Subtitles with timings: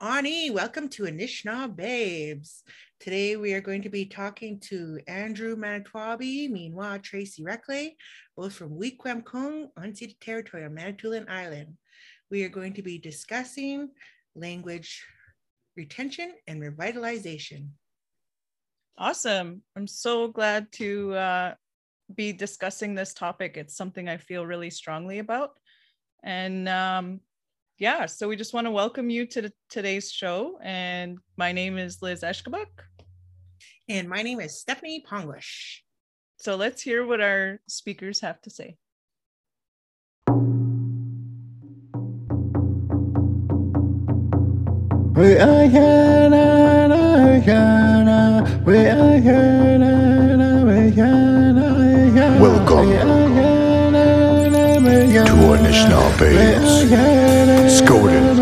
[0.00, 2.62] Ani, welcome to Anishinaabe Babes.
[3.00, 7.96] Today we are going to be talking to Andrew Manitowabi, meanwhile Tracy Recollet,
[8.36, 11.76] both from Wequemkong, unceded territory on Manitoulin Island.
[12.30, 13.88] We are going to be discussing
[14.36, 15.04] language
[15.76, 17.70] retention and revitalization.
[18.96, 19.62] Awesome.
[19.74, 21.54] I'm so glad to uh,
[22.14, 23.56] be discussing this topic.
[23.56, 25.58] It's something I feel really strongly about.
[26.22, 27.20] And um,
[27.78, 30.58] yeah, so we just want to welcome you to the, today's show.
[30.62, 32.66] And my name is Liz Eshkabuk.
[33.88, 35.82] And my name is Stephanie Ponglish.
[36.36, 38.76] So let's hear what our speakers have to say.
[45.14, 46.28] We are here,
[55.18, 56.30] we are here, we are Welcome to Anishinaabe.
[57.70, 58.38] Skoden.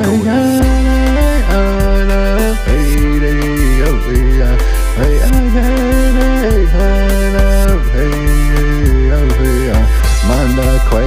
[10.28, 11.04] Manda kwe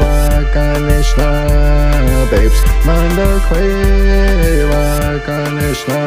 [0.00, 1.28] wakanishna
[2.30, 5.98] babes Manda kwe wakanishna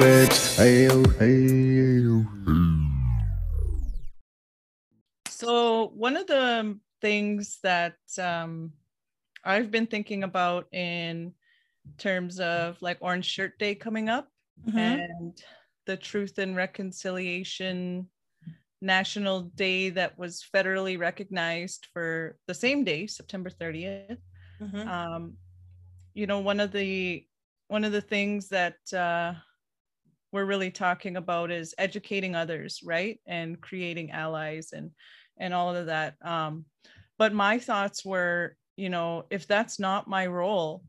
[0.00, 2.24] babes Ayo, ayo.
[5.28, 8.72] So one of the things that um,
[9.44, 11.34] I've been thinking about in
[11.98, 14.28] terms of like Orange Shirt Day coming up
[14.66, 14.78] mm-hmm.
[14.78, 15.38] and
[15.86, 18.08] the Truth and Reconciliation
[18.80, 24.16] National Day that was federally recognized for the same day, September 30th.
[24.60, 24.88] Mm-hmm.
[24.88, 25.34] Um,
[26.14, 27.26] you know, one of the
[27.68, 29.32] one of the things that uh,
[30.30, 34.90] we're really talking about is educating others, right, and creating allies and
[35.42, 36.14] and all of that.
[36.22, 36.64] Um,
[37.18, 40.84] but my thoughts were, you know, if that's not my role,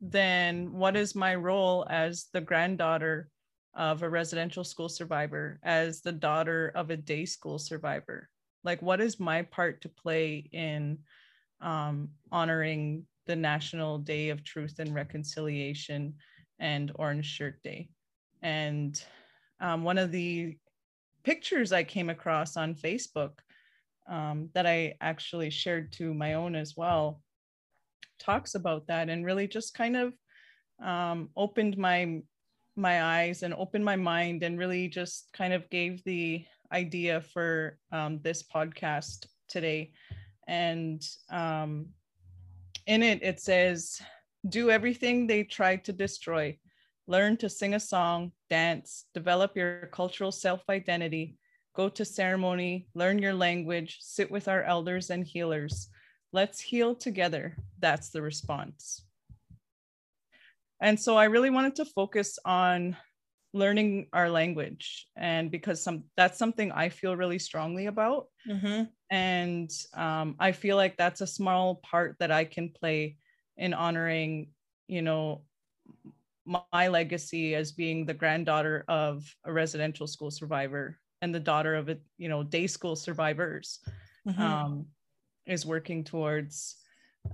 [0.00, 3.28] then what is my role as the granddaughter
[3.74, 8.30] of a residential school survivor, as the daughter of a day school survivor?
[8.64, 10.98] Like, what is my part to play in
[11.60, 16.14] um, honoring the National Day of Truth and Reconciliation
[16.58, 17.90] and Orange Shirt Day?
[18.40, 19.00] And
[19.60, 20.56] um, one of the
[21.24, 23.32] pictures I came across on Facebook
[24.08, 27.22] um, that I actually shared to my own as well
[28.18, 30.12] talks about that and really just kind of
[30.82, 32.20] um, opened my
[32.76, 37.76] my eyes and opened my mind and really just kind of gave the idea for
[37.90, 39.90] um, this podcast today.
[40.46, 41.86] And um,
[42.86, 44.00] in it it says
[44.48, 46.56] do everything they tried to destroy.
[47.06, 51.36] Learn to sing a song dance develop your cultural self-identity
[51.74, 55.88] go to ceremony learn your language sit with our elders and healers
[56.32, 57.56] Let's heal together.
[57.78, 59.02] That's the response.
[60.80, 62.96] And so I really wanted to focus on
[63.54, 68.26] learning our language and because some that's something I feel really strongly about.
[68.46, 68.84] Mm-hmm.
[69.10, 73.16] And um, I feel like that's a small part that I can play
[73.56, 74.50] in honoring,
[74.86, 75.42] you know,
[76.46, 81.88] my legacy as being the granddaughter of a residential school survivor and the daughter of
[81.88, 83.80] a you know day school survivors
[84.26, 84.40] mm-hmm.
[84.40, 84.86] um,
[85.46, 86.76] is working towards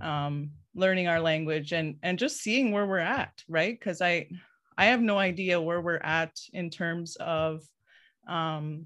[0.01, 3.77] um, learning our language and and just seeing where we're at right?
[3.79, 4.27] Because i
[4.77, 7.61] i have no idea where we're at in terms of
[8.27, 8.85] um,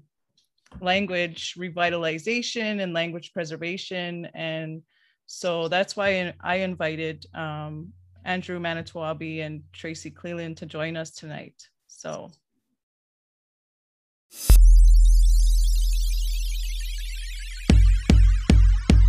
[0.80, 4.26] language revitalization and language preservation.
[4.34, 4.82] And
[5.26, 7.92] so that's why i invited um,
[8.24, 11.68] andrew manitowabi and tracy cleland to join us tonight.
[11.86, 12.30] So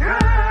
[0.03, 0.50] Ah!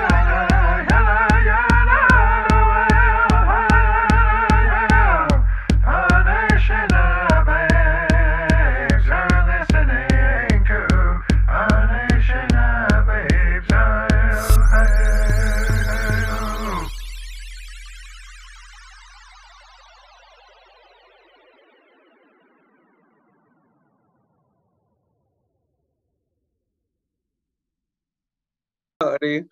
[29.22, 29.45] Ari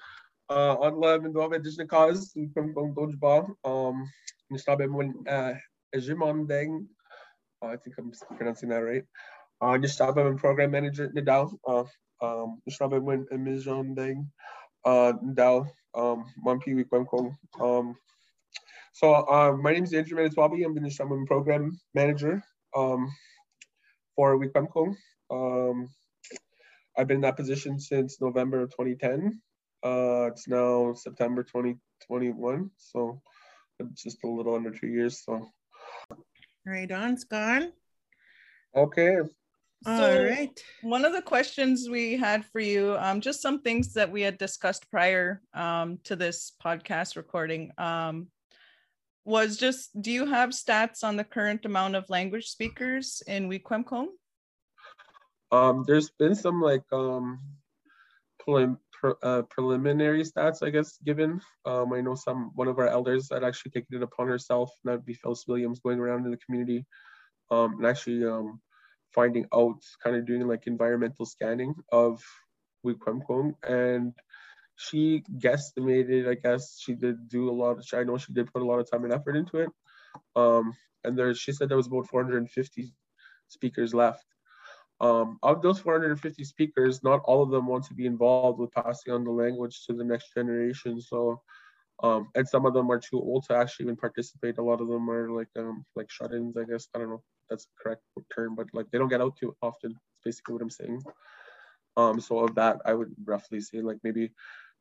[0.51, 3.55] adla min dove dis cause from from dodgeball.
[3.65, 4.09] Um,
[4.53, 5.15] Nistabe when
[5.95, 6.87] Ejimon Deng.
[7.63, 9.05] I think I'm pronouncing that right.
[9.61, 11.53] Uh, Nistabe and program manager Nadal.
[11.67, 11.85] Uh,
[12.23, 14.29] um, Nistabe when Emijon Deng.
[14.85, 15.69] Uh, Nadal.
[15.95, 16.87] Um, one P week
[17.61, 17.97] Um,
[18.93, 20.65] so uh, my name is Andrew Manitowabi.
[20.65, 22.43] I'm the Nishaman program manager
[22.77, 23.11] um,
[24.15, 24.95] for Wequemkong.
[25.31, 25.89] Um,
[26.97, 29.41] I've been in that position since November of 2010.
[29.85, 33.21] Uh, it's now September 2021, so
[33.79, 35.23] it's just a little under two years.
[35.25, 35.49] So
[36.67, 37.73] right, Don's gone.
[38.75, 39.19] Okay.
[39.87, 40.61] All So- right.
[40.83, 44.37] One of the questions we had for you, um, just some things that we had
[44.37, 48.29] discussed prior um, to this podcast recording, um,
[49.25, 54.09] was just do you have stats on the current amount of language speakers in Wequemcong?
[55.53, 57.39] Um, there's been some like um
[58.41, 61.41] prelim- pre- uh, preliminary stats, I guess, given.
[61.65, 64.91] Um, I know some one of our elders had actually taken it upon herself, and
[64.91, 66.85] that'd be Phyllis Williams, going around in the community,
[67.51, 68.61] um, and actually um
[69.15, 72.23] finding out, kind of doing like environmental scanning of
[72.85, 74.13] Wequemcong, and
[74.77, 78.63] she guesstimated, I guess she did do a lot of, I know she did put
[78.63, 79.71] a lot of time and effort into it.
[80.37, 80.75] Um,
[81.05, 82.93] and there, she said there was about 450
[83.49, 84.25] speakers left.
[85.01, 89.13] Um, of those 450 speakers, not all of them want to be involved with passing
[89.13, 91.01] on the language to the next generation.
[91.01, 91.41] So,
[92.03, 94.59] um, and some of them are too old to actually even participate.
[94.59, 96.89] A lot of them are like um, like shut-ins, I guess.
[96.95, 98.03] I don't know if that's the correct
[98.35, 99.93] term, but like they don't get out too often.
[99.93, 101.03] That's basically what I'm saying.
[101.97, 104.31] Um, so of that, I would roughly say like maybe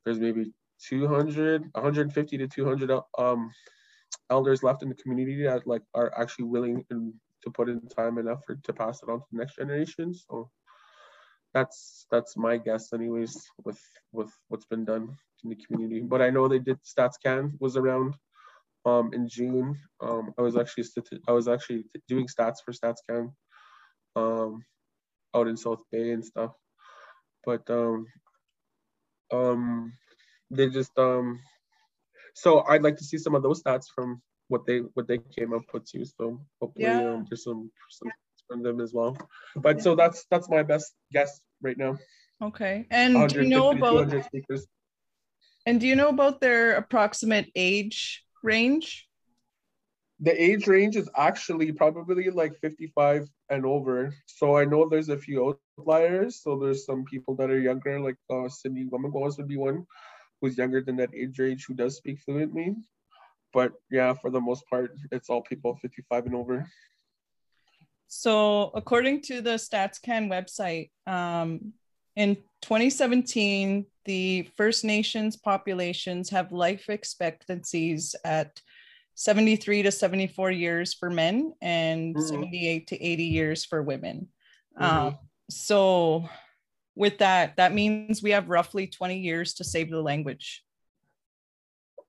[0.04, 0.52] there's maybe
[0.88, 3.52] 200, 150 to 200 um
[4.30, 7.14] elders left in the community that like are actually willing and
[7.48, 10.14] to put in time and effort to pass it on to the next generation.
[10.14, 10.50] So
[11.54, 13.36] that's that's my guess anyways
[13.66, 13.80] with
[14.12, 16.02] with what's been done in the community.
[16.02, 18.16] But I know they did StatsCan was around
[18.86, 19.78] um in June.
[20.02, 20.86] Um I was actually
[21.28, 23.34] I was actually doing stats for StatsCan
[24.16, 24.64] um
[25.36, 26.52] out in South Bay and stuff.
[27.46, 28.06] But um
[29.34, 29.94] um
[30.52, 31.40] they just um
[32.36, 35.54] so I'd like to see some of those stats from what they what they came
[35.54, 36.06] up with too.
[36.06, 37.14] So hopefully Yeah.
[37.14, 38.12] um, there's some some
[38.48, 39.18] from them as well.
[39.56, 41.98] But so that's that's my best guess right now.
[42.42, 44.14] Okay, and do you know about
[45.66, 49.10] and do you know about their approximate age range?
[50.20, 54.14] The age range is actually probably like 55 and over.
[54.26, 56.42] So I know there's a few outliers.
[56.42, 59.86] So there's some people that are younger, like uh, Cindy Wamagwas would be one
[60.42, 62.76] who's younger than that age range who does speak fluently.
[63.54, 66.70] But yeah, for the most part, it's all people 55 and over.
[68.08, 71.74] So, according to the StatsCan website, um,
[72.16, 78.62] in 2017, the First Nations populations have life expectancies at
[79.16, 82.30] 73 to 74 years for men and Mhm.
[82.30, 84.30] 78 to 80 years for women.
[84.80, 84.84] Mhm.
[84.84, 85.20] Um,
[85.50, 86.30] so,
[86.96, 90.64] with that, that means we have roughly 20 years to save the language.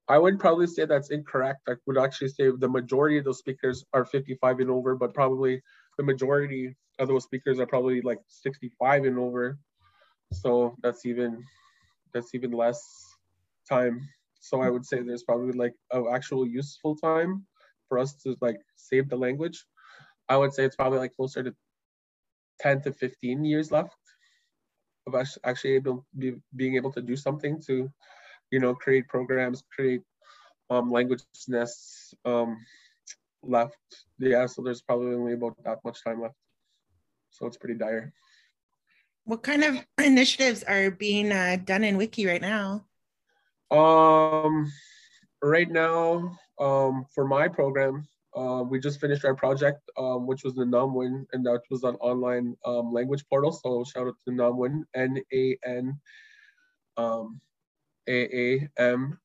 [0.09, 1.69] I would probably say that's incorrect.
[1.69, 5.61] I would actually say the majority of those speakers are 55 and over, but probably
[5.99, 9.59] the majority of those speakers are probably like 65 and over.
[10.33, 11.45] So that's even
[12.15, 12.83] that's even less
[13.69, 14.01] time.
[14.41, 17.47] So I would say there's probably like an actual useful time
[17.89, 19.65] for us to like save the language.
[20.29, 21.55] I would say it's probably like closer to
[22.61, 23.95] 10 to 15 years left
[25.07, 27.91] of us actually able be, being able to do something to
[28.51, 30.03] you know, create programs, create
[30.71, 32.57] um, language nests um,
[33.43, 33.77] left.
[34.19, 36.35] Yeah, so there's probably only about that much time left.
[37.31, 38.13] So it's pretty dire.
[39.25, 42.85] What kind of initiatives are being uh, done in Wiki right now?
[43.71, 44.73] Um,
[45.43, 50.55] right now, um, for my program, uh, we just finished our project, um, which was
[50.55, 53.53] the Namwin, and that was an online um, language portal.
[53.53, 55.99] So shout out to Namwin, N A N
[56.97, 57.41] um,
[58.09, 59.19] A A M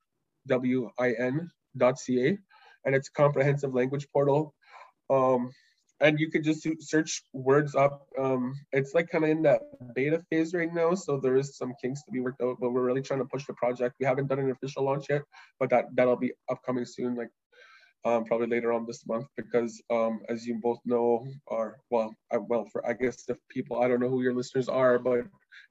[0.48, 2.38] W I N dot C A,
[2.86, 4.54] and it's comprehensive language portal.
[5.10, 5.52] Um,
[6.04, 8.08] and you could just search words up.
[8.20, 9.62] Um, it's like kind of in that
[9.96, 12.58] beta phase right now, so there is some kinks to be worked out.
[12.60, 13.96] But we're really trying to push the project.
[14.00, 15.22] We haven't done an official launch yet,
[15.60, 17.30] but that that'll be upcoming soon, like
[18.04, 19.28] um, probably later on this month.
[19.38, 23.82] Because um, as you both know, or well, I, well for I guess the people
[23.82, 25.22] I don't know who your listeners are, but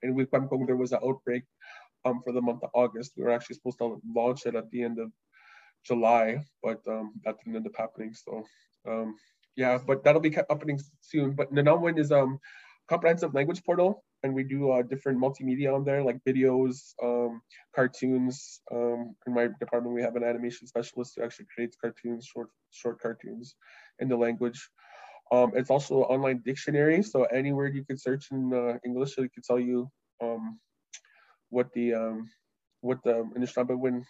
[0.03, 1.43] in Wequemcong there was an outbreak
[2.05, 3.13] um, for the month of August.
[3.17, 5.11] We were actually supposed to launch it at the end of
[5.85, 8.15] July, but um, that didn't end up happening.
[8.15, 8.45] So
[8.89, 9.17] um,
[9.57, 11.33] yeah, but that'll be happening soon.
[11.33, 12.39] But Nanawin is um
[12.89, 17.41] comprehensive language portal, and we do uh, different multimedia on there, like videos, um,
[17.75, 18.61] cartoons.
[18.73, 23.01] Um, in my department, we have an animation specialist who actually creates cartoons, short short
[23.01, 23.55] cartoons,
[23.99, 24.69] in the language.
[25.31, 29.17] Um, it's also an online dictionary, so any word you could search in uh, English,
[29.17, 29.91] it could tell you
[30.23, 30.59] um,
[31.57, 32.19] what the um,
[32.81, 34.03] what the Anishinaabe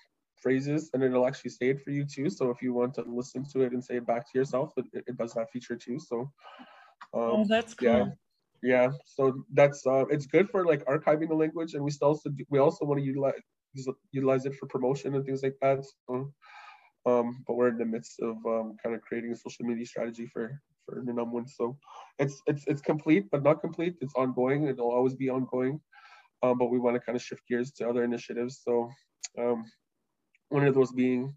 [0.42, 2.28] phrases and it'll actually say it for you too.
[2.38, 4.86] So if you want to listen to it and say it back to yourself, it,
[5.10, 5.98] it does that feature too.
[6.10, 6.16] So
[7.14, 7.88] oh, um, that's cool.
[7.88, 8.04] yeah,
[8.72, 8.88] yeah.
[9.16, 9.22] So
[9.58, 12.58] that's uh, it's good for like archiving the language, and we still also do, we
[12.58, 13.40] also want to utilize
[14.12, 15.78] utilize it for promotion and things like that.
[16.06, 16.14] So
[17.04, 20.26] Um, but we're in the midst of um, kind of creating a social media strategy
[20.32, 20.44] for
[20.84, 21.46] for Nanamuan.
[21.58, 21.64] So
[22.22, 23.94] it's it's it's complete, but not complete.
[24.00, 24.60] It's ongoing.
[24.66, 25.80] It'll always be ongoing.
[26.42, 28.60] Um, but we want to kind of shift gears to other initiatives.
[28.64, 28.90] So
[29.38, 29.64] um,
[30.48, 31.34] one of those being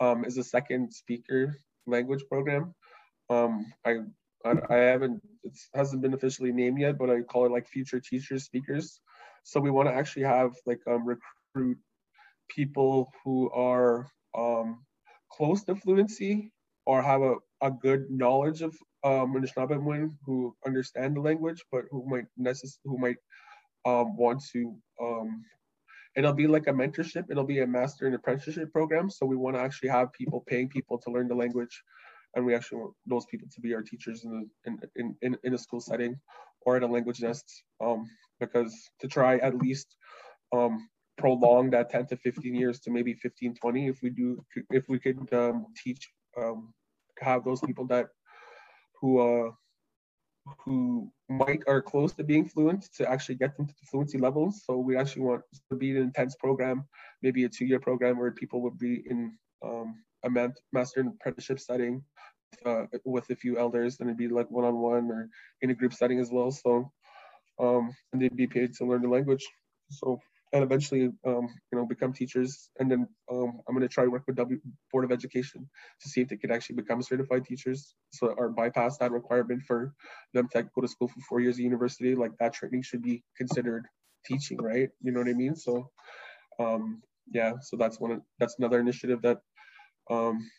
[0.00, 2.74] um, is a second speaker language program.
[3.28, 3.98] Um, I,
[4.44, 8.00] I, I haven't it hasn't been officially named yet, but I call it like future
[8.00, 9.00] teachers speakers.
[9.44, 11.78] So we want to actually have like um, recruit
[12.48, 14.84] people who are um,
[15.32, 16.52] close to fluency
[16.86, 22.04] or have a, a good knowledge of um, Anishinaabe who understand the language, but who
[22.06, 23.16] might necess- who might
[23.84, 25.42] um, want to um,
[26.16, 27.24] it'll be like a mentorship.
[27.30, 29.10] It'll be a master and apprenticeship program.
[29.10, 31.82] So we want to actually have people paying people to learn the language.
[32.34, 35.54] And we actually want those people to be our teachers in the, in, in, in
[35.54, 36.18] a school setting
[36.62, 38.08] or at a language nest um,
[38.38, 39.96] because to try at least
[40.52, 44.88] um, prolong that 10 to 15 years to maybe 15 20 if we do if
[44.88, 46.08] we could um, teach
[46.38, 46.72] um,
[47.18, 48.08] have those people that
[49.00, 49.50] who uh,
[50.64, 54.62] who might are close to being fluent to actually get them to the fluency levels.
[54.66, 56.84] So we actually want to be an intense program,
[57.22, 59.32] maybe a two-year program where people would be in
[59.64, 60.30] um, a
[60.72, 62.02] master and apprenticeship setting
[62.66, 65.28] uh, with a few elders, and it'd be like one-on-one or
[65.62, 66.50] in a group setting as well.
[66.50, 66.90] So
[67.60, 69.46] um, and they'd be paid to learn the language.
[69.90, 70.18] So
[70.52, 72.70] and eventually, um, you know, become teachers.
[72.78, 74.58] And then um, I'm going to try to work with W
[74.92, 75.68] Board of Education
[76.02, 79.94] to see if they could actually become certified teachers, so or bypass that requirement for
[80.34, 82.14] them to go to school for four years of university.
[82.14, 83.86] Like that training should be considered
[84.26, 84.88] teaching, right?
[85.02, 85.54] You know what I mean?
[85.54, 85.90] So,
[86.58, 87.00] um,
[87.32, 87.54] yeah.
[87.62, 88.10] So that's one.
[88.12, 89.38] Of, that's another initiative that
[90.10, 90.50] um,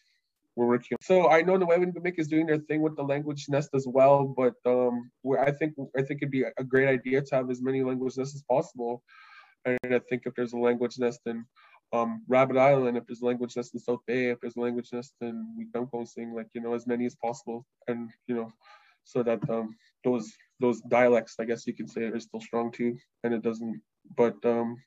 [0.56, 0.96] we're working.
[0.96, 1.04] On.
[1.04, 4.34] So I know the Wewin is doing their thing with the language nest as well,
[4.38, 7.84] but um, I think I think it'd be a great idea to have as many
[7.84, 9.04] language nests as possible
[9.66, 11.46] and I think if there's a language nest in
[11.94, 14.90] um, Rabbit Island, if there's a language nest in South Bay, if there's a language
[14.94, 18.52] nest in Weequamecoong, like you know, as many as possible, and you know,
[19.04, 22.98] so that um, those those dialects, I guess you can say, are still strong too,
[23.24, 23.82] and it doesn't.
[24.16, 24.78] But um,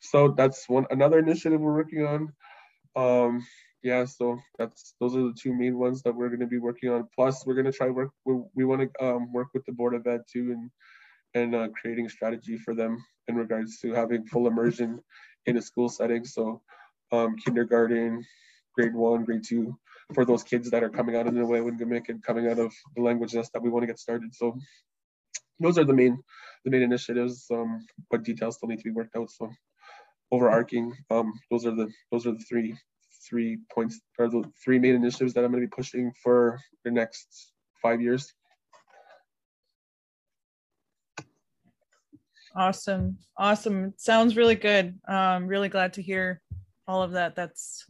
[0.00, 2.32] so that's one another initiative we're working on.
[2.96, 3.46] Um,
[3.82, 6.90] yeah, so that's those are the two main ones that we're going to be working
[6.90, 7.08] on.
[7.14, 8.10] Plus, we're going to try work.
[8.24, 10.70] We, we want to um, work with the board of ed too, and
[11.34, 15.00] and uh, creating strategy for them in regards to having full immersion
[15.46, 16.24] in a school setting.
[16.24, 16.62] So
[17.12, 18.24] um, kindergarten,
[18.74, 19.76] grade one, grade two,
[20.14, 23.02] for those kids that are coming out of the Gimmick and coming out of the
[23.02, 24.34] language nest that we want to get started.
[24.34, 24.58] So
[25.58, 26.22] those are the main
[26.64, 29.30] the main initiatives, um, but details still need to be worked out.
[29.30, 29.50] So
[30.30, 32.76] overarching, um, those are the those are the three
[33.28, 36.90] three points or the three main initiatives that I'm going to be pushing for the
[36.90, 37.52] next
[37.82, 38.32] five years.
[42.56, 43.18] Awesome.
[43.36, 43.92] Awesome.
[43.98, 44.98] Sounds really good.
[45.06, 46.40] Um, really glad to hear
[46.88, 47.36] all of that.
[47.36, 47.84] That's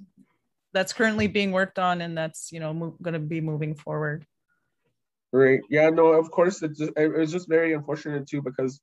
[0.73, 4.27] that's currently being worked on and that's, you know, mo- going to be moving forward.
[5.33, 5.61] Right.
[5.71, 8.81] Yeah, no, of course it, just, it was just very unfortunate too because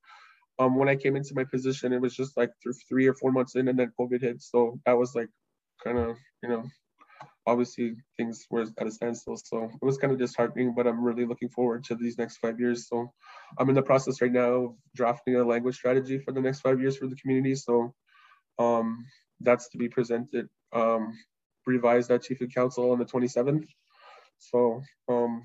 [0.60, 2.52] um when I came into my position it was just like
[2.88, 4.42] three or four months in and then COVID hit.
[4.42, 5.30] So that was like
[5.84, 6.64] kind of, you know,
[7.46, 9.38] obviously things were at a standstill.
[9.38, 12.60] So it was kind of disheartening, but I'm really looking forward to these next five
[12.60, 12.88] years.
[12.88, 13.12] So
[13.58, 16.80] I'm in the process right now of drafting a language strategy for the next five
[16.80, 17.56] years for the community.
[17.56, 17.94] So
[18.60, 19.06] um,
[19.42, 21.18] that's to be presented, um,
[21.66, 23.68] revised at Chief of Council on the 27th.
[24.40, 25.44] So um,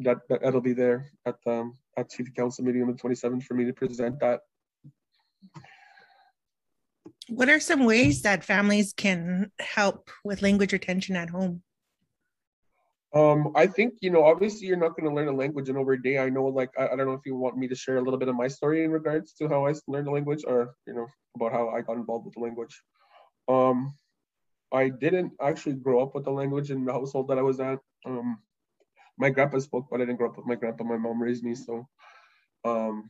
[0.00, 3.42] that, that will be there at um, at Chief of Council meeting on the 27th
[3.44, 4.40] for me to present that.
[7.34, 11.62] What are some ways that families can help with language retention at home?
[13.14, 15.94] Um, I think you know, obviously, you're not going to learn a language in over
[15.94, 16.18] a day.
[16.18, 18.18] I know, like, I, I, don't know if you want me to share a little
[18.18, 21.06] bit of my story in regards to how I learned the language, or you know,
[21.34, 22.82] about how I got involved with the language.
[23.48, 23.94] Um,
[24.70, 27.78] I didn't actually grow up with the language in the household that I was at.
[28.04, 28.40] Um,
[29.18, 30.84] my grandpa spoke, but I didn't grow up with my grandpa.
[30.84, 31.88] My mom raised me, so
[32.66, 33.08] um,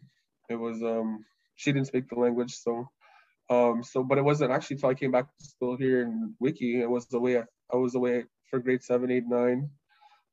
[0.48, 1.24] it was um,
[1.56, 2.88] she didn't speak the language, so
[3.50, 6.80] um, so, but it wasn't actually until I came back to school here in Wiki.
[6.80, 9.70] It was the way I was away for grade seven, eight, nine,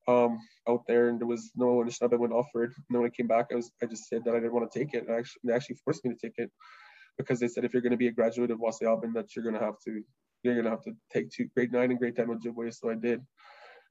[0.08, 2.74] um, out there, and there was no Anishinaabe offered.
[2.76, 4.72] And then when I came back, I was I just said that I didn't want
[4.72, 5.08] to take it.
[5.08, 6.52] And actually, they actually forced me to take it
[7.18, 9.60] because they said if you're going to be a graduate of Wasse-Abin, that you're going
[9.60, 10.02] to have to
[10.44, 12.74] you're going to have to take two grade nine and grade ten Ojibwe.
[12.74, 13.22] So I did,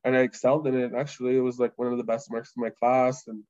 [0.05, 0.93] and I excelled in it.
[0.95, 3.43] Actually, it was like one of the best marks in my class, and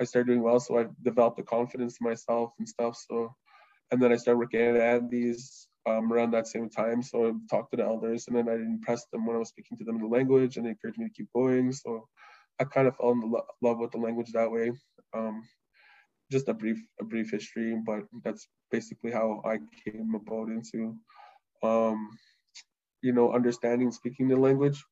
[0.00, 0.60] I started doing well.
[0.60, 2.96] So I developed the confidence in myself and stuff.
[3.08, 3.34] So
[3.90, 7.02] and then I started working at Andy's um, around that same time.
[7.02, 9.78] So I talked to the elders, and then I impressed them when I was speaking
[9.78, 11.72] to them in the language, and they encouraged me to keep going.
[11.72, 12.08] So
[12.60, 14.72] I kind of fell in lo- love with the language that way.
[15.14, 15.42] Um,
[16.30, 20.96] just a brief a brief history, but that's basically how I came about into.
[21.62, 22.10] Um,
[23.02, 24.84] you know, understanding speaking the language.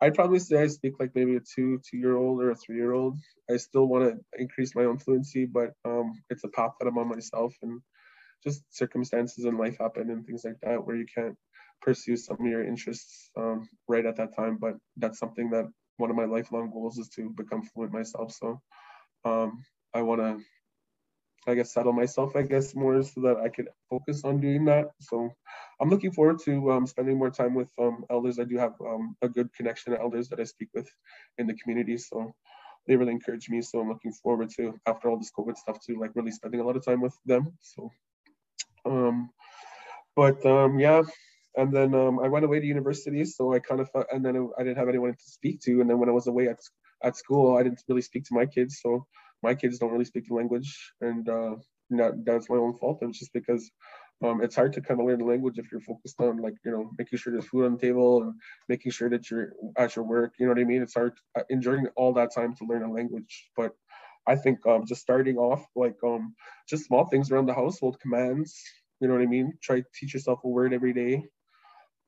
[0.00, 2.76] I'd probably say I speak like maybe a two two year old or a three
[2.76, 3.18] year old.
[3.50, 6.98] I still want to increase my own fluency, but um, it's a path that I'm
[6.98, 7.80] on myself, and
[8.42, 11.36] just circumstances in life happen and things like that where you can't
[11.82, 14.58] pursue some of your interests um, right at that time.
[14.58, 15.66] But that's something that
[15.96, 18.32] one of my lifelong goals is to become fluent myself.
[18.32, 18.60] So
[19.24, 19.62] um,
[19.94, 20.40] I want to,
[21.46, 24.90] I guess, settle myself, I guess, more so that I could focus on doing that.
[25.00, 25.30] So
[25.80, 28.38] I'm looking forward to um, spending more time with um, elders.
[28.38, 30.88] I do have um, a good connection to elders that I speak with
[31.38, 31.96] in the community.
[31.96, 32.32] So
[32.86, 33.62] they really encourage me.
[33.62, 36.64] So I'm looking forward to, after all this COVID stuff, to like really spending a
[36.64, 37.52] lot of time with them.
[37.60, 37.90] So,
[38.84, 39.30] um,
[40.16, 41.02] but um, yeah,
[41.56, 44.62] and then um, I went away to university, so I kind of and then I
[44.62, 45.80] didn't have anyone to speak to.
[45.80, 46.58] And then when I was away at
[47.02, 49.06] at school, I didn't really speak to my kids, so
[49.42, 51.56] my kids don't really speak the language, and uh,
[51.88, 52.98] not, that's my own fault.
[53.02, 53.70] It's just because
[54.22, 56.70] um, it's hard to kind of learn the language if you're focused on like you
[56.70, 58.34] know making sure there's food on the table and
[58.68, 60.34] making sure that you're at your work.
[60.38, 60.82] You know what I mean?
[60.82, 63.72] It's hard uh, enjoying all that time to learn a language, but
[64.26, 66.34] I think um, just starting off like um,
[66.68, 68.60] just small things around the household commands.
[69.00, 69.54] You know what I mean?
[69.62, 71.24] Try to teach yourself a word every day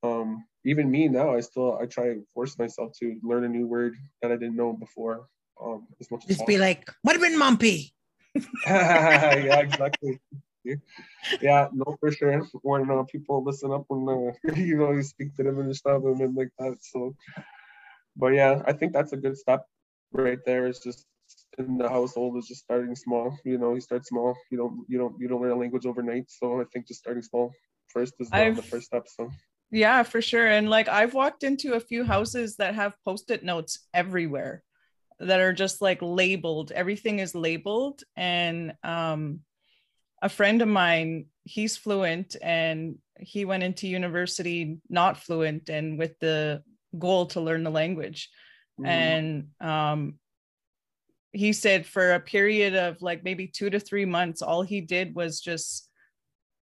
[0.02, 3.66] um, even me now, I still I try to force myself to learn a new
[3.66, 5.26] word that I didn't know before.
[5.62, 7.92] Um, as much as just be like, what have been mumpy?
[8.66, 10.18] yeah, exactly.
[11.40, 12.42] Yeah, no, for sure.
[12.62, 16.02] When uh, people listen up when uh, you know you speak to them and stuff
[16.04, 16.76] and like that.
[16.80, 17.14] So,
[18.16, 19.66] but yeah, I think that's a good step
[20.12, 20.66] right there.
[20.66, 21.06] It's just
[21.58, 23.36] in the household is just starting small.
[23.44, 24.36] You know, you start small.
[24.50, 26.24] You don't you don't you don't learn a language overnight.
[26.28, 27.52] So I think just starting small
[27.88, 29.06] first is the, the first step.
[29.06, 29.30] So
[29.70, 30.46] yeah, for sure.
[30.46, 34.62] And like I've walked into a few houses that have post-it notes everywhere
[35.18, 36.72] that are just like labeled.
[36.72, 38.02] Everything is labeled.
[38.16, 39.40] And um
[40.20, 46.18] a friend of mine, he's fluent and he went into university not fluent and with
[46.20, 46.62] the
[46.98, 48.30] goal to learn the language.
[48.80, 48.86] Mm.
[48.86, 50.18] And um
[51.32, 55.14] he said for a period of like maybe two to three months, all he did
[55.14, 55.88] was just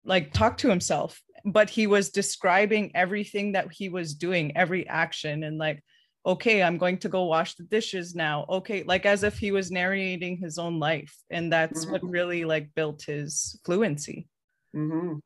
[0.05, 1.21] like talk to himself.
[1.43, 5.83] But he was describing everything that he was doing every action and like
[6.23, 8.45] okay i'm going to go wash the dishes now.
[8.47, 11.15] Okay like as if he was narrating his own life.
[11.31, 11.93] And that's mm-hmm.
[11.93, 14.27] what really like built his fluency.
[14.75, 15.17] Mm-hmm.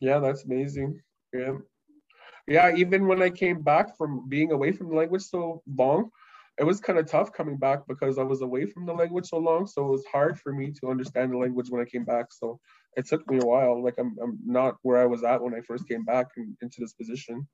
[0.00, 1.00] yeah that's amazing.
[1.32, 1.54] Yeah.
[2.46, 6.10] Yeah even when i came back from being away from the language so long
[6.58, 9.38] it was kind of tough coming back because I was away from the language so
[9.38, 9.66] long.
[9.66, 12.26] So it was hard for me to understand the language when I came back.
[12.30, 12.58] So
[12.96, 13.82] it took me a while.
[13.82, 16.80] Like I'm, I'm not where I was at when I first came back in, into
[16.80, 17.46] this position.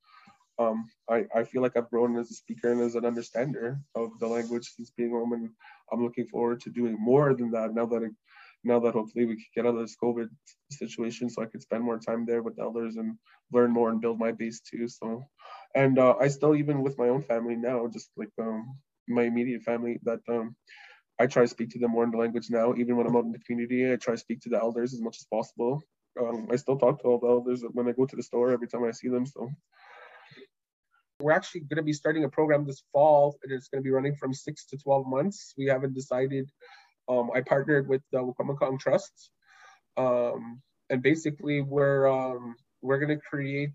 [0.59, 4.19] Um, I, I feel like I've grown as a speaker and as an understander of
[4.21, 5.51] the language since being home, and
[5.93, 8.09] I'm looking forward to doing more than that now that I,
[8.63, 10.29] now that hopefully we can get out of this COVID
[10.71, 13.19] situation, so I could spend more time there with elders and
[13.53, 14.87] learn more and build my base too.
[14.87, 15.25] So,
[15.75, 19.63] and uh, I still even with my own family now, just like um, my immediate
[19.63, 20.55] family that um,
[21.19, 22.75] I try to speak to them more in the language now.
[22.75, 25.01] Even when I'm out in the community, I try to speak to the elders as
[25.01, 25.83] much as possible.
[26.21, 28.69] Um, I still talk to all the elders when I go to the store every
[28.69, 29.27] time I see them.
[29.27, 29.51] So
[31.21, 33.91] we're actually going to be starting a program this fall, and it's going to be
[33.91, 35.55] running from six to 12 months.
[35.57, 36.51] We haven't decided.
[37.09, 39.31] Um, I partnered with the Wakwamacong Trust,
[39.97, 43.73] um, and basically we're um, we're going to create.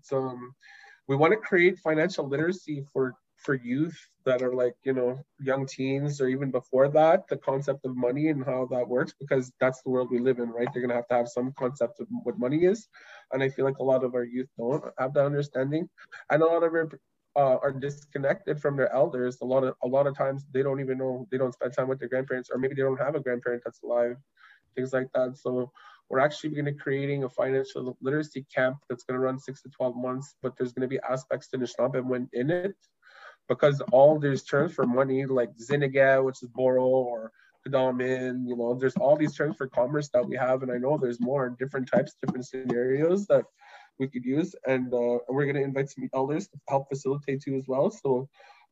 [1.08, 5.66] We want to create financial literacy for for youth that are like you know young
[5.66, 9.82] teens or even before that the concept of money and how that works because that's
[9.82, 10.68] the world we live in right?
[10.72, 12.88] They're going to have to have some concept of what money is.
[13.32, 15.88] And i feel like a lot of our youth don't have that understanding.
[16.30, 16.88] And a lot of our
[17.36, 19.38] uh, are disconnected from their elders.
[19.40, 21.88] A lot of a lot of times they don't even know they don't spend time
[21.88, 24.16] with their grandparents or maybe they don't have a grandparent that's alive
[24.76, 25.36] things like that.
[25.36, 25.70] So
[26.10, 29.68] we're actually going to creating a financial literacy camp that's going to run six to
[29.70, 32.74] 12 months but there's going to be aspects to Anishinaabe in it
[33.50, 37.32] because all there's terms for money like Ziniga, which is borrow, or
[37.66, 40.96] Kadamin, you know, there's all these terms for commerce that we have, and I know
[40.96, 43.44] there's more different types, different scenarios that
[43.98, 47.66] we could use, and uh, we're gonna invite some elders to help facilitate too as
[47.66, 47.90] well.
[47.90, 48.28] So,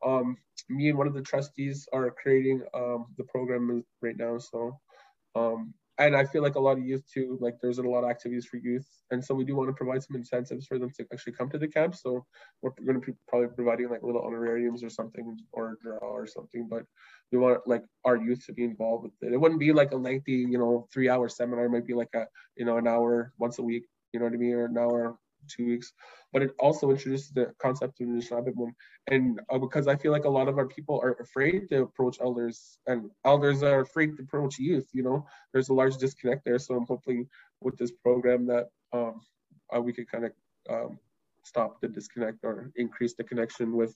[0.06, 0.36] um,
[0.68, 4.38] me and one of the trustees are creating um, the program right now.
[4.38, 4.78] So,
[5.34, 8.10] um, and I feel like a lot of youth too, like there's a lot of
[8.10, 8.86] activities for youth.
[9.10, 11.58] And so we do want to provide some incentives for them to actually come to
[11.58, 11.96] the camp.
[11.96, 12.24] So
[12.62, 16.68] we're going to be probably providing like little honorariums or something or draw or something,
[16.70, 16.84] but
[17.32, 19.32] we want like our youth to be involved with it.
[19.34, 21.66] It wouldn't be like a lengthy, you know, three hour seminar.
[21.66, 24.34] It might be like a, you know, an hour once a week, you know what
[24.34, 24.54] I mean?
[24.54, 25.92] Or an hour two weeks,
[26.32, 28.52] but it also introduces the concept of Anishinaabe
[29.06, 32.18] And uh, because I feel like a lot of our people are afraid to approach
[32.20, 34.88] elders, and elders are afraid to approach youth.
[34.92, 36.58] You know, there's a large disconnect there.
[36.58, 37.28] So I'm hoping
[37.60, 39.20] with this program that um,
[39.74, 40.32] uh, we could kind of
[40.70, 40.98] um,
[41.44, 43.94] stop the disconnect or increase the connection with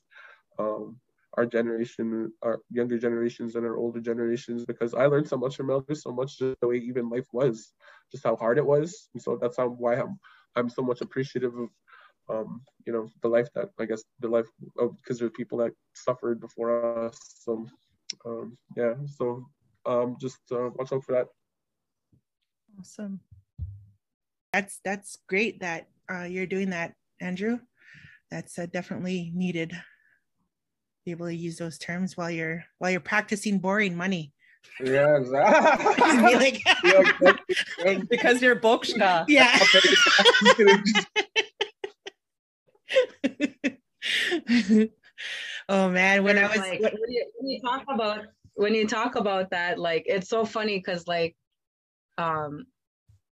[0.58, 0.96] um,
[1.34, 5.70] our generation, our younger generations and our older generations, because I learned so much from
[5.70, 7.72] elders, so much just the way even life was,
[8.10, 9.08] just how hard it was.
[9.14, 10.18] And so that's how why I'm
[10.56, 11.68] I'm so much appreciative of
[12.28, 14.46] um, you know, the life that I guess the life
[14.78, 17.18] of because there's people that suffered before us.
[17.40, 17.66] So
[18.24, 19.46] um, yeah, so
[19.86, 21.26] um, just uh, watch out for that.
[22.78, 23.20] Awesome.
[24.52, 27.58] That's that's great that uh, you're doing that, Andrew.
[28.30, 29.72] That's uh, definitely needed.
[31.04, 34.32] Be able to use those terms while you're while you're practicing borrowing money.
[34.80, 35.94] Yeah, exactly.
[36.26, 36.62] Be like-
[37.84, 37.98] Yeah.
[38.08, 39.24] Because you're Bokshka.
[39.28, 39.58] yeah.
[45.68, 48.20] oh man, when I was like, when, you, when you talk about
[48.54, 51.36] when you talk about that, like it's so funny because like
[52.18, 52.66] um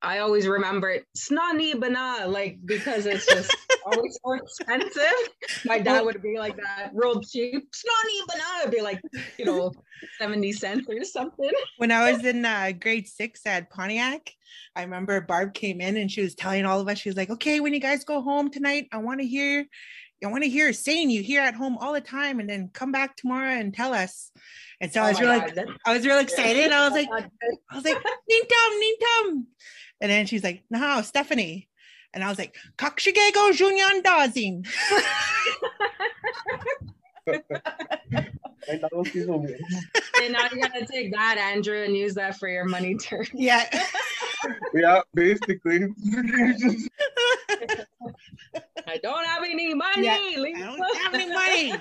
[0.00, 5.28] I always remember it snani bana, like because it's just always so expensive.
[5.64, 9.00] My dad would be like that, real cheap, snani bana, it'd be like,
[9.38, 9.72] you know,
[10.18, 11.50] 70 cents or something.
[11.78, 14.30] when I was in uh, grade six at Pontiac,
[14.76, 17.30] I remember Barb came in and she was telling all of us, she was like,
[17.30, 19.66] okay, when you guys go home tonight, I want to hear,
[20.22, 22.70] I want to hear a saying you hear at home all the time and then
[22.72, 24.30] come back tomorrow and tell us.
[24.80, 26.70] And so I Oh was really, God, I was real excited.
[26.70, 27.08] I was like,
[27.70, 29.44] I was like, Nintam, Nintam.
[30.00, 31.68] And then she's like, no, Stephanie.
[32.14, 34.66] And I was like, Kakshigego Junyan Dazin.
[38.68, 43.26] and now you gotta take that, Andrew, and use that for your money turn.
[43.34, 43.68] Yeah.
[44.74, 45.88] yeah, basically.
[48.86, 50.06] I don't have any money.
[50.06, 51.74] Yeah, I don't have any money.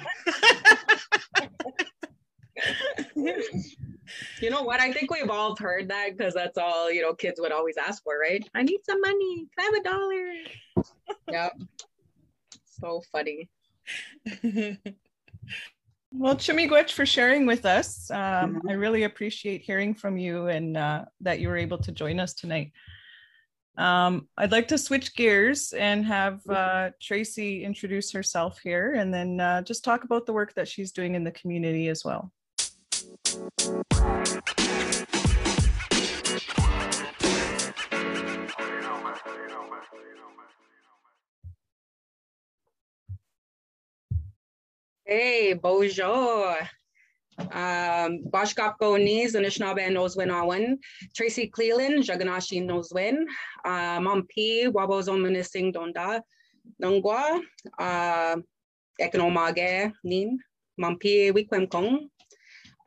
[4.42, 4.80] You know what?
[4.80, 8.04] I think we've all heard that because that's all you know kids would always ask
[8.04, 8.48] for, right?
[8.54, 9.48] I need some money.
[9.58, 10.86] Can I have a dollar?
[11.32, 11.54] yep.
[12.82, 13.50] So funny.
[16.12, 18.10] Well, Chimigwech for sharing with us.
[18.10, 18.70] Um, Mm-hmm.
[18.70, 22.34] I really appreciate hearing from you and uh, that you were able to join us
[22.34, 22.72] tonight.
[23.78, 29.40] Um, I'd like to switch gears and have uh, Tracy introduce herself here and then
[29.40, 32.32] uh, just talk about the work that she's doing in the community as well.
[33.28, 33.40] Hey,
[45.54, 46.56] bonjour.
[47.38, 50.78] Um, Bashkapko Nis, Anishinaabe Noswin
[51.14, 53.26] Tracy Cleland, Jaganashi Noswin,
[53.66, 56.22] uh, Mampi, Wabozon Minising Donda,
[56.82, 57.42] Nongwa,
[57.78, 58.38] uh,
[59.02, 60.40] Ekonomage Nin,
[60.80, 62.10] Mampi Wikwem Kong.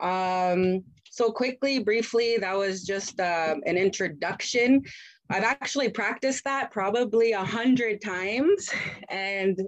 [0.01, 4.83] Um, so quickly, briefly, that was just uh, an introduction.
[5.29, 8.69] I've actually practiced that probably a hundred times,
[9.09, 9.61] and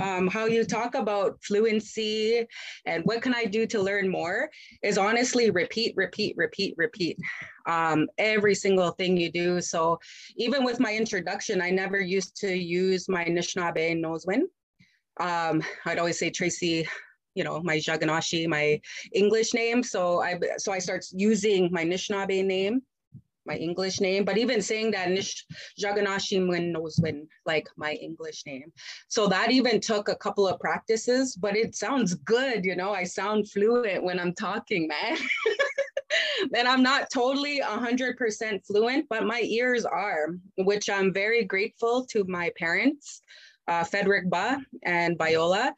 [0.00, 2.46] um, how you talk about fluency
[2.86, 4.48] and what can I do to learn more
[4.82, 7.18] is honestly repeat, repeat, repeat, repeat.
[7.66, 9.60] Um, every single thing you do.
[9.60, 9.98] So
[10.36, 14.42] even with my introduction, I never used to use my Anishinaabe Noswin.
[15.20, 16.88] Um, I'd always say Tracy,
[17.34, 18.80] you know, my Jaganashi, my
[19.12, 19.82] English name.
[19.82, 22.82] So I so I start using my Anishinaabe name
[23.46, 25.44] my English name, but even saying that Nish
[25.80, 26.40] Jaganashi
[26.72, 28.72] knows when like my English name.
[29.08, 33.04] So that even took a couple of practices, but it sounds good, you know, I
[33.04, 35.18] sound fluent when I'm talking, man.
[36.54, 42.24] and I'm not totally 100% fluent, but my ears are, which I'm very grateful to
[42.24, 43.20] my parents,
[43.68, 43.84] uh,
[44.26, 45.74] Ba and Viola.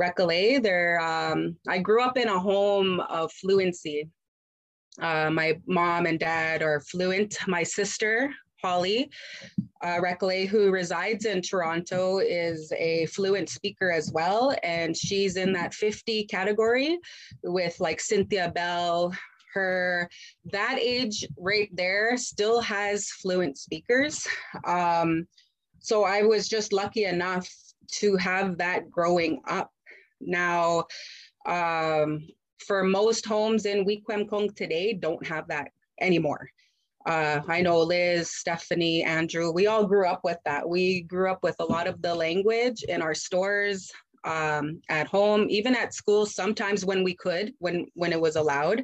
[0.00, 4.08] Recollet, they're, um, I grew up in a home of fluency.
[5.00, 7.36] Uh, my mom and dad are fluent.
[7.46, 8.32] My sister,
[8.62, 9.10] Holly
[9.82, 14.56] uh, Recollet, who resides in Toronto, is a fluent speaker as well.
[14.62, 16.98] And she's in that 50 category
[17.42, 19.14] with like Cynthia Bell.
[19.52, 20.10] Her
[20.52, 24.26] that age right there still has fluent speakers.
[24.66, 25.26] Um,
[25.78, 27.48] so I was just lucky enough
[27.92, 29.70] to have that growing up.
[30.20, 30.84] Now,
[31.46, 32.26] um,
[32.58, 35.68] for most homes in Weequampong today don't have that
[36.00, 36.48] anymore.
[37.06, 40.68] Uh, I know Liz, Stephanie, Andrew, we all grew up with that.
[40.68, 43.92] We grew up with a lot of the language in our stores,
[44.24, 48.82] um, at home, even at school, sometimes when we could, when, when it was allowed.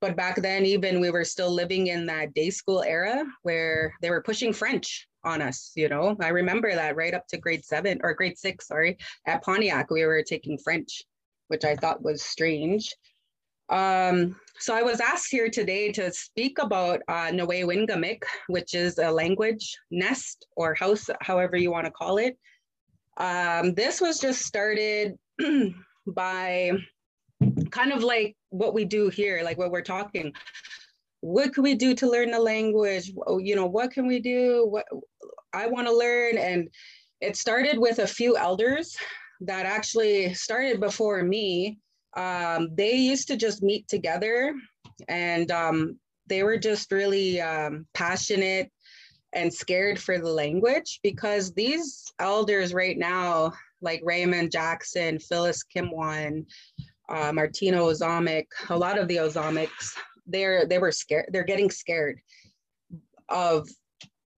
[0.00, 4.10] But back then, even we were still living in that day school era where they
[4.10, 6.16] were pushing French on us, you know?
[6.20, 10.04] I remember that right up to grade seven or grade six, sorry, at Pontiac, we
[10.04, 11.02] were taking French,
[11.48, 12.94] which I thought was strange.
[13.68, 18.98] Um, so I was asked here today to speak about uh, Noe Wingamik, which is
[18.98, 22.36] a language nest or house, however you want to call it.
[23.16, 25.14] Um, this was just started
[26.06, 26.72] by
[27.70, 30.32] kind of like what we do here, like what we're talking.
[31.20, 33.12] What can we do to learn the language?
[33.38, 34.66] You know, what can we do?
[34.68, 34.86] What
[35.52, 36.38] I want to learn.
[36.38, 36.68] And
[37.20, 38.96] it started with a few elders
[39.40, 41.78] that actually started before me.
[42.16, 44.54] Um, they used to just meet together
[45.08, 48.70] and um, they were just really um, passionate
[49.32, 56.44] and scared for the language because these elders right now, like Raymond Jackson, Phyllis Kimwan,
[57.08, 61.26] uh, Martino Ozomic, a lot of the Ozomics, they're they were scared.
[61.32, 62.20] They're getting scared
[63.28, 63.68] of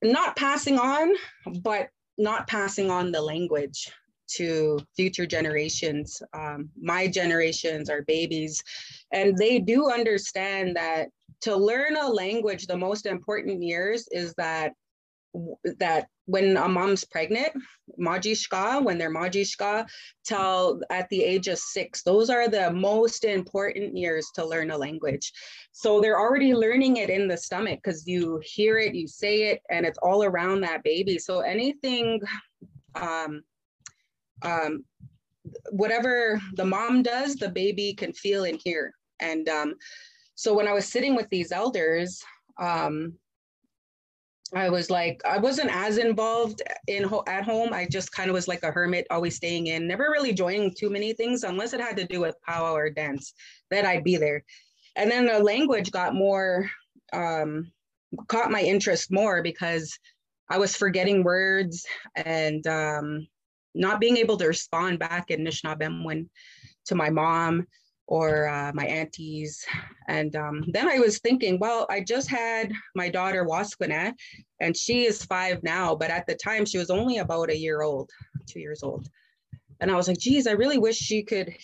[0.05, 1.15] not passing on,
[1.63, 1.89] but
[2.19, 3.91] not passing on the language
[4.27, 6.23] to future generations.
[6.33, 8.63] Um, my generations are babies,
[9.13, 11.09] and they do understand that
[11.43, 14.73] to learn a language, the most important years is that
[15.79, 17.53] that when a mom's pregnant,
[17.99, 19.87] Majishka, when they're Majishka,
[20.25, 24.79] till at the age of six, those are the most important years to learn a
[24.79, 25.33] language.
[25.73, 29.63] So they're already learning it in the stomach because you hear it, you say it,
[29.71, 31.19] and it's all around that baby.
[31.19, 32.21] So anything,
[32.95, 33.43] um,
[34.43, 34.85] um,
[35.71, 38.95] whatever the mom does, the baby can feel and hear.
[39.21, 39.75] And um,
[40.35, 42.23] so when I was sitting with these elders,
[42.59, 43.15] um,
[44.55, 47.73] I was like, I wasn't as involved in ho- at home.
[47.73, 50.91] I just kind of was like a hermit, always staying in, never really joining too
[50.91, 53.35] many things unless it had to do with power or dance.
[53.71, 54.45] That I'd be there.
[54.97, 56.71] And then the language got more,
[57.13, 57.73] um,
[58.29, 59.99] caught my interest more because
[60.49, 63.27] I was forgetting words and um,
[63.75, 66.29] not being able to respond back in Nishnabemwin
[66.87, 67.67] to my mom
[68.07, 69.65] or uh, my aunties.
[70.09, 74.13] And um, then I was thinking, well, I just had my daughter Wasquina,
[74.61, 77.83] and she is five now, but at the time she was only about a year
[77.83, 78.11] old,
[78.47, 79.09] two years old.
[79.81, 81.55] And I was like, geez, I really wish she could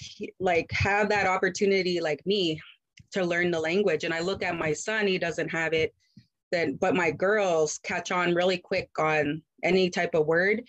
[0.41, 2.61] like have that opportunity like me
[3.13, 4.05] to learn the language.
[4.05, 5.95] And I look at my son, he doesn't have it.
[6.51, 10.65] Then, but my girls catch on really quick on any type of word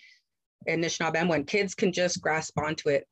[0.66, 3.06] in Nishnabemwin kids can just grasp onto it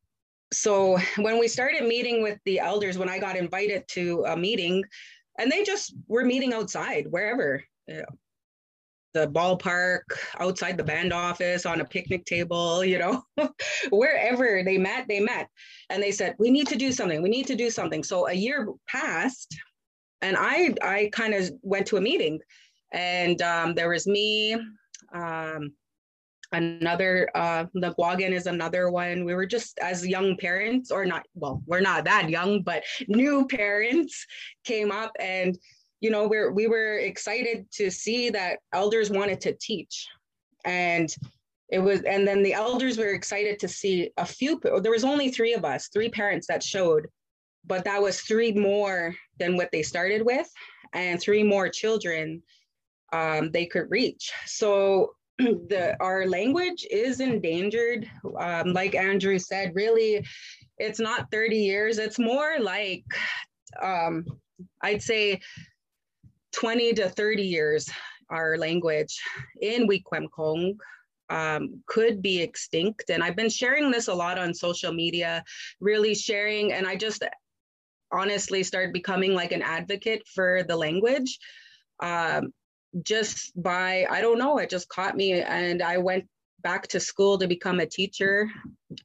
[0.52, 4.82] so when we started meeting with the elders, when I got invited to a meeting,
[5.38, 8.18] and they just were meeting outside, wherever, you know,
[9.14, 10.02] the ballpark,
[10.38, 13.22] outside the band office, on a picnic table, you know,
[13.90, 15.48] wherever they met, they met.
[15.88, 17.22] And they said, we need to do something.
[17.22, 18.04] We need to do something.
[18.04, 19.56] So a year passed,
[20.22, 22.40] and I I kind of went to a meeting,
[22.92, 24.54] and um, there was me,
[25.14, 25.72] um,
[26.52, 29.24] another uh Naguagan is another one.
[29.24, 33.46] We were just as young parents, or not, well, we're not that young, but new
[33.46, 34.26] parents
[34.64, 35.58] came up and
[36.00, 40.08] you know, we're we were excited to see that elders wanted to teach.
[40.64, 41.14] And
[41.70, 45.30] it was, and then the elders were excited to see a few, there was only
[45.30, 47.06] three of us, three parents that showed,
[47.64, 50.48] but that was three more than what they started with,
[50.94, 52.42] and three more children
[53.12, 54.32] um, they could reach.
[54.46, 58.08] So the our language is endangered.
[58.38, 60.24] Um, like Andrew said, really,
[60.78, 61.98] it's not 30 years.
[61.98, 63.04] It's more like
[63.80, 64.24] um,
[64.82, 65.40] I'd say
[66.52, 67.88] 20 to 30 years.
[68.30, 69.18] Our language
[69.60, 70.76] in Wequemcong
[71.30, 73.10] um, could be extinct.
[73.10, 75.42] And I've been sharing this a lot on social media,
[75.80, 76.72] really sharing.
[76.72, 77.24] And I just
[78.12, 81.38] honestly started becoming like an advocate for the language.
[82.00, 82.52] Um,
[83.02, 86.24] just by i don't know it just caught me and i went
[86.62, 88.50] back to school to become a teacher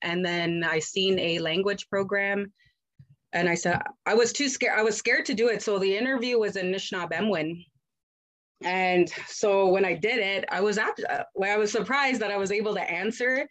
[0.02, 2.52] and then i seen a language program
[3.34, 5.98] and i said i was too scared i was scared to do it so the
[5.98, 7.64] interview was in Nishnabemwin
[8.64, 12.32] and so when i did it i was at, uh, well, i was surprised that
[12.32, 13.48] i was able to answer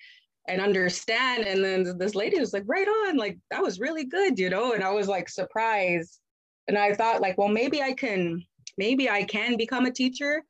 [0.48, 4.38] and understand and then this lady was like right on like that was really good
[4.38, 6.20] you know and i was like surprised.
[6.66, 8.42] And i thought like well maybe i can
[8.78, 10.42] maybe I can become a teacher.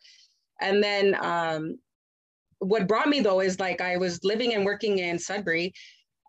[0.60, 1.78] And then um,
[2.58, 5.72] what brought me though is like I was living and working in Sudbury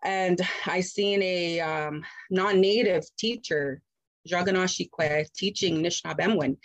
[0.04, 3.80] and I seen a um, non-native teacher,
[4.28, 6.56] Jaganashikwe, teaching Nishnabemwin.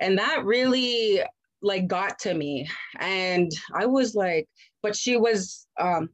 [0.00, 1.22] And that really
[1.62, 2.68] like got to me.
[2.98, 4.48] And I was like,
[4.82, 6.10] but she was um,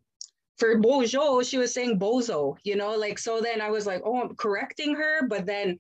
[0.59, 4.20] for Bojo, she was saying bozo, you know, like so then I was like, oh,
[4.20, 5.78] I'm correcting her, but then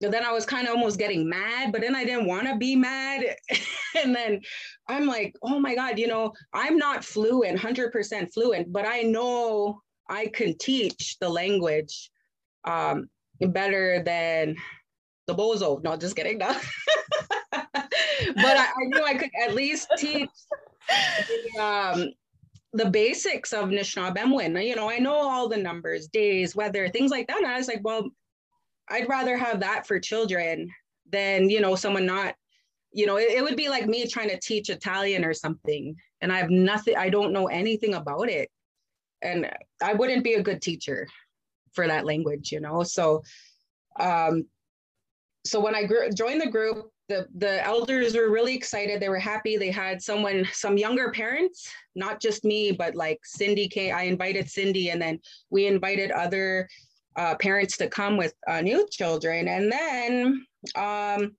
[0.00, 2.76] then I was kind of almost getting mad, but then I didn't want to be
[2.76, 3.24] mad.
[4.02, 4.40] and then
[4.88, 9.80] I'm like, oh my God, you know, I'm not fluent, 100% fluent, but I know
[10.08, 12.10] I can teach the language
[12.64, 13.08] um,
[13.40, 14.56] better than
[15.26, 15.82] the bozo.
[15.82, 16.38] No, just kidding.
[16.38, 16.48] No.
[17.52, 17.76] but
[18.36, 20.30] I, I, knew I could at least teach
[21.28, 22.12] the, um,
[22.72, 24.66] the basics of Nishnabemwin.
[24.66, 27.38] You know, I know all the numbers, days, weather, things like that.
[27.38, 28.10] And I was like, well,
[28.88, 30.70] I'd rather have that for children
[31.10, 32.34] than, you know, someone not,
[32.92, 35.96] you know, it, it would be like me trying to teach Italian or something.
[36.20, 38.50] And I have nothing, I don't know anything about it.
[39.22, 39.50] And
[39.82, 41.06] I wouldn't be a good teacher
[41.72, 42.82] for that language, you know?
[42.82, 43.22] So,
[43.98, 44.46] um,
[45.44, 48.98] so when I grew, joined the group, the the elders were really excited.
[48.98, 49.58] They were happy.
[49.58, 53.94] They had someone, some younger parents, not just me, but like Cindy came.
[53.94, 55.20] I invited Cindy, and then
[55.50, 56.66] we invited other
[57.16, 59.48] uh, parents to come with uh, new children.
[59.48, 61.36] And then um,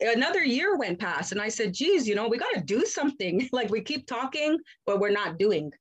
[0.00, 3.48] another year went past, and I said, "Geez, you know, we got to do something.
[3.52, 5.72] like we keep talking, but we're not doing."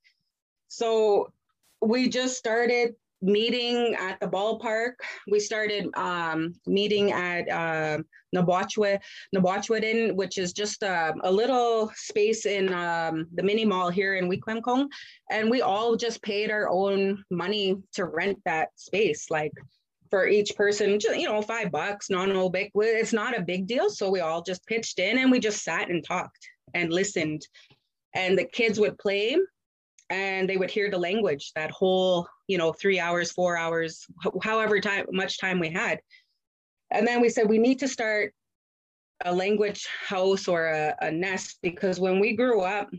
[0.68, 1.32] So
[1.82, 4.94] we just started meeting at the ballpark.
[5.32, 8.00] We started um, meeting at uh,
[8.36, 9.00] Nabwachwe,
[10.16, 14.88] which is just uh, a little space in um, the mini mall here in Wikwemkong.
[15.32, 19.28] And we all just paid our own money to rent that space.
[19.30, 19.54] Like
[20.10, 22.72] for each person, just, you know, five bucks, non big.
[22.76, 23.90] It's not a big deal.
[23.90, 27.48] So we all just pitched in and we just sat and talked and listened.
[28.14, 29.38] And the kids would play
[30.14, 34.06] and they would hear the language that whole you know three hours four hours
[34.44, 36.00] however time much time we had.
[36.92, 38.34] And then we said we need to start
[39.26, 42.90] a language house or a, a nest because when we grew up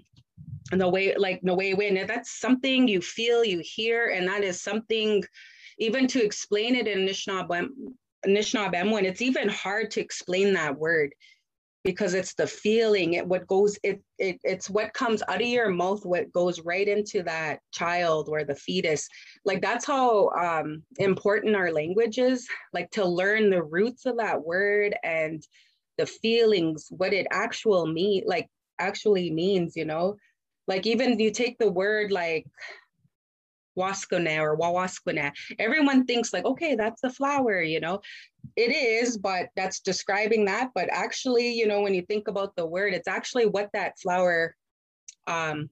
[0.72, 4.60] the way like the way when that's something you feel you hear and that is
[4.60, 5.22] something
[5.78, 11.12] even to explain it in Anishinaabe, when it's even hard to explain that word
[11.84, 15.68] because it's the feeling it what goes it, it it's what comes out of your
[15.68, 19.06] mouth what goes right into that child or the fetus.
[19.44, 24.42] Like that's how um, important our language is like to learn the roots of that
[24.42, 25.46] word and
[25.98, 28.48] the feelings what it actual mean like
[28.80, 30.16] actually means you know?
[30.66, 32.46] Like even if you take the word like
[33.76, 35.32] waskuna or wawaskuna.
[35.58, 38.00] Everyone thinks like, okay, that's the flower, you know.
[38.56, 40.70] It is, but that's describing that.
[40.74, 44.54] But actually, you know, when you think about the word, it's actually what that flower,
[45.26, 45.70] um,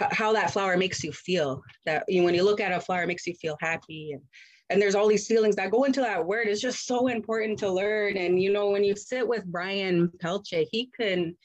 [0.00, 1.62] h- how that flower makes you feel.
[1.86, 4.22] That you know, when you look at a flower, makes you feel happy and
[4.70, 6.48] and there's all these feelings that go into that word.
[6.48, 8.16] It's just so important to learn.
[8.16, 11.36] And you know, when you sit with Brian Peltier, he can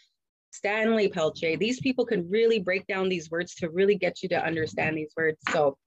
[0.51, 1.57] Stanley Peltier.
[1.57, 5.13] These people can really break down these words to really get you to understand these
[5.15, 5.38] words.
[5.51, 5.77] So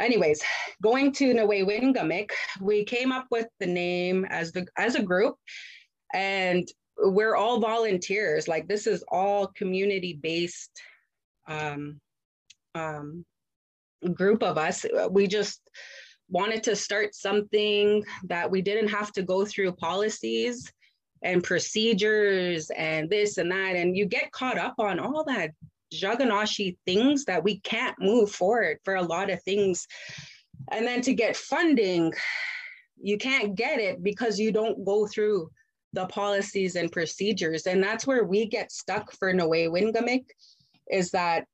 [0.00, 0.42] anyways,
[0.82, 5.36] going to Nwe we came up with the name as the as a group
[6.14, 8.48] and we're all volunteers.
[8.48, 10.80] Like this is all community-based
[11.46, 12.00] um,
[12.74, 13.24] um,
[14.14, 14.84] group of us.
[15.10, 15.60] We just
[16.28, 20.70] wanted to start something that we didn't have to go through policies
[21.22, 23.76] and procedures and this and that.
[23.76, 25.50] And you get caught up on all that
[25.92, 29.86] Jaganashi things that we can't move forward for a lot of things.
[30.70, 32.12] And then to get funding,
[33.00, 35.50] you can't get it because you don't go through
[35.92, 37.66] the policies and procedures.
[37.66, 40.26] And that's where we get stuck for Noe Wingamik
[40.90, 41.44] is that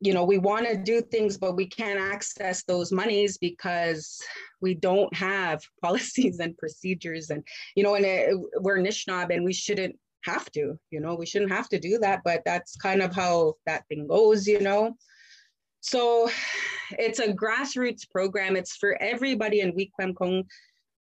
[0.00, 4.20] you know, we want to do things, but we can't access those monies because
[4.60, 7.30] we don't have policies and procedures.
[7.30, 11.26] And, you know, and it, we're Nishnab and we shouldn't have to, you know, we
[11.26, 14.96] shouldn't have to do that, but that's kind of how that thing goes, you know.
[15.80, 16.30] So
[16.92, 18.56] it's a grassroots program.
[18.56, 20.44] It's for everybody in Wikwemkong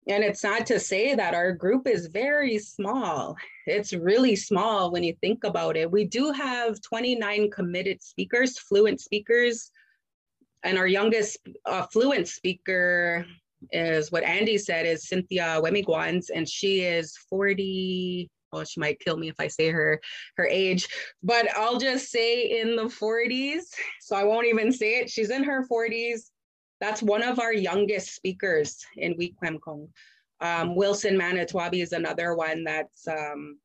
[0.08, 3.36] and it's not to say that our group is very small.
[3.66, 5.90] It's really small when you think about it.
[5.90, 9.72] We do have 29 committed speakers, fluent speakers.
[10.64, 13.26] And our youngest uh, fluent speaker
[13.72, 18.30] is what Andy said is Cynthia Wemigwans, and she is 40.
[18.52, 20.00] Well, she might kill me if I say her
[20.38, 20.88] her age,
[21.24, 23.64] but I'll just say in the 40s.
[24.02, 25.10] So I won't even say it.
[25.10, 26.30] She's in her 40s
[26.86, 29.88] that's one of our youngest speakers in Wikwemkong.
[30.40, 33.58] Um, Wilson Manitwabi is another one that's um,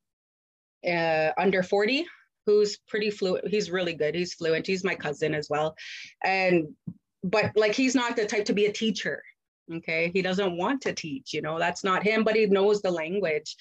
[0.88, 2.06] uh, under 40,
[2.46, 3.46] who's pretty fluent.
[3.46, 4.14] He's really good.
[4.14, 4.66] He's fluent.
[4.66, 5.76] He's my cousin as well.
[6.24, 6.68] And,
[7.22, 9.22] but like, he's not the type to be a teacher.
[9.70, 10.10] Okay.
[10.14, 13.54] He doesn't want to teach, you know, that's not him, but he knows the language.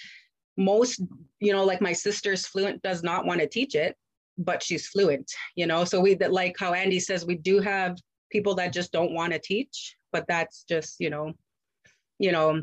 [0.56, 1.02] Most,
[1.42, 3.98] you know, like my sister's fluent does not want to teach it,
[4.38, 5.84] but she's fluent, you know.
[5.84, 7.98] So we that like how Andy says we do have
[8.30, 11.34] people that just don't want to teach, but that's just, you know,
[12.20, 12.62] you know,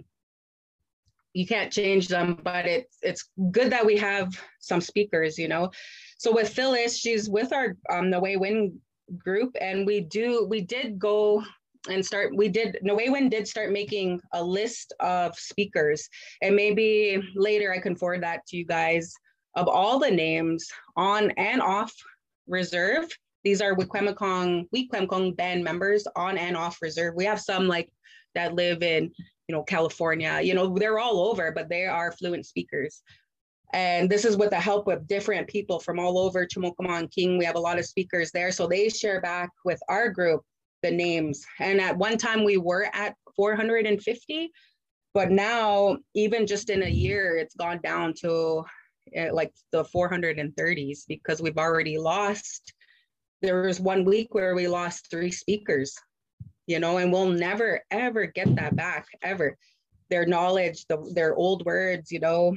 [1.32, 5.70] you can't change them, but it's it's good that we have some speakers, you know.
[6.18, 8.80] So with Phyllis, she's with our um the Way Win
[9.18, 11.44] group, and we do we did go
[11.90, 16.08] and start we did No Way Win did start making a list of speakers
[16.42, 19.12] and maybe later I can forward that to you guys
[19.54, 21.92] of all the names on and off
[22.48, 23.08] reserve
[23.46, 27.14] these are Wikwemikong, Wikwemikong band members on and off reserve.
[27.14, 27.88] We have some like
[28.34, 29.04] that live in,
[29.46, 33.04] you know, California, you know, they're all over, but they are fluent speakers.
[33.72, 37.38] And this is with the help of different people from all over Chamokaman King.
[37.38, 38.50] We have a lot of speakers there.
[38.50, 40.42] So they share back with our group
[40.82, 41.46] the names.
[41.60, 44.50] And at one time we were at 450,
[45.14, 48.64] but now even just in a year, it's gone down to
[49.16, 52.72] uh, like the 430s because we've already lost.
[53.42, 55.94] There was one week where we lost three speakers,
[56.66, 59.56] you know, and we'll never ever get that back ever.
[60.08, 62.56] Their knowledge, the, their old words, you know,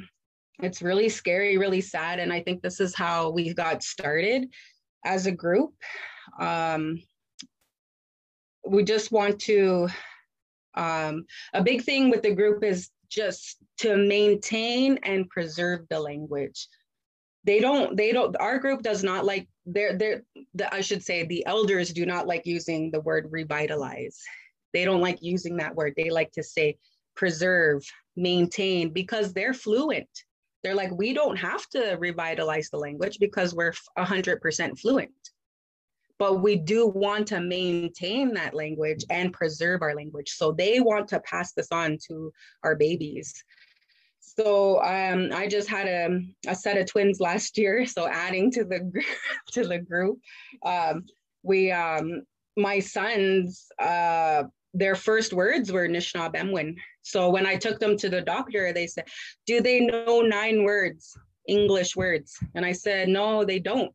[0.62, 2.20] it's really scary, really sad.
[2.20, 4.50] And I think this is how we got started
[5.06, 5.74] as a group.
[6.40, 7.02] Um,
[8.68, 9.90] we just want to,
[10.76, 16.68] um, a big thing with the group is just to maintain and preserve the language.
[17.46, 20.24] They don't, they don't, our group does not like, they're, they're,
[20.54, 24.22] the, I should say the elders do not like using the word revitalize.
[24.74, 25.94] They don't like using that word.
[25.96, 26.78] They like to say
[27.16, 27.84] preserve,
[28.16, 30.10] maintain, because they're fluent
[30.64, 35.12] they're like, we don't have to revitalize the language because we're 100% fluent.
[36.18, 40.32] But we do want to maintain that language and preserve our language.
[40.32, 42.34] So they want to pass this on to
[42.64, 43.42] our babies.
[44.38, 47.86] So um, I just had a, a set of twins last year.
[47.88, 48.92] So adding to the
[49.54, 50.20] to the group,
[50.64, 51.06] um,
[51.44, 52.24] we um,
[52.56, 56.76] my sons uh, their first words were Nishnabemwin.
[57.02, 59.06] So when I took them to the doctor, they said,
[59.46, 61.18] Do they know nine words,
[61.48, 62.38] English words?
[62.56, 63.94] And I said, No, they don't.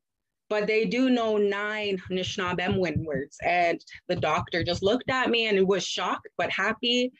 [0.50, 3.36] But they do know nine Nishnabemwin words.
[3.42, 7.12] And the doctor just looked at me and was shocked, but happy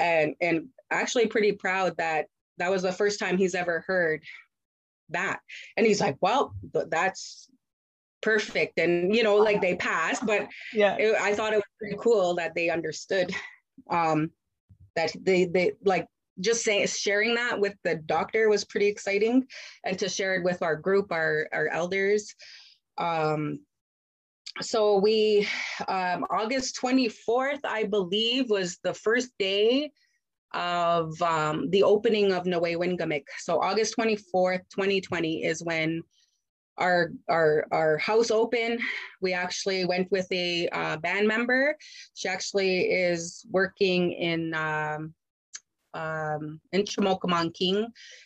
[0.00, 2.26] and, and actually pretty proud that
[2.58, 4.22] that was the first time he's ever heard
[5.10, 5.40] that.
[5.76, 7.48] And he's like, Well, that's
[8.22, 8.78] perfect.
[8.78, 10.96] And you know like they passed but yeah.
[10.98, 13.32] it, i thought it was pretty cool that they understood
[13.90, 14.30] um
[14.96, 16.08] that they they like
[16.40, 19.46] just saying sharing that with the doctor was pretty exciting
[19.84, 22.34] and to share it with our group our our elders.
[22.98, 23.60] Um
[24.60, 25.46] so we
[25.86, 29.90] um august 24th i believe was the first day
[30.54, 33.24] of um, the opening of Noe Wingamik.
[33.38, 36.02] So August 24th, 2020 is when
[36.78, 38.78] our our our house open.
[39.20, 41.76] We actually went with a uh, band member.
[42.14, 45.14] She actually is working in um,
[45.94, 46.84] um, in.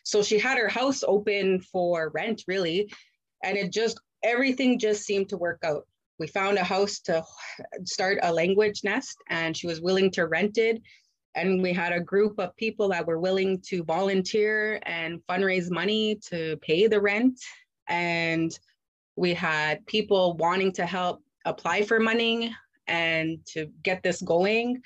[0.03, 2.93] So she had her house open for rent, really,
[3.45, 5.87] and it just everything just seemed to work out.
[6.19, 7.25] We found a house to
[7.85, 10.83] start a language nest, and she was willing to rent it.
[11.35, 16.19] And we had a group of people that were willing to volunteer and fundraise money
[16.29, 17.41] to pay the rent
[17.91, 18.59] and
[19.17, 22.55] we had people wanting to help apply for money
[22.87, 24.81] and to get this going.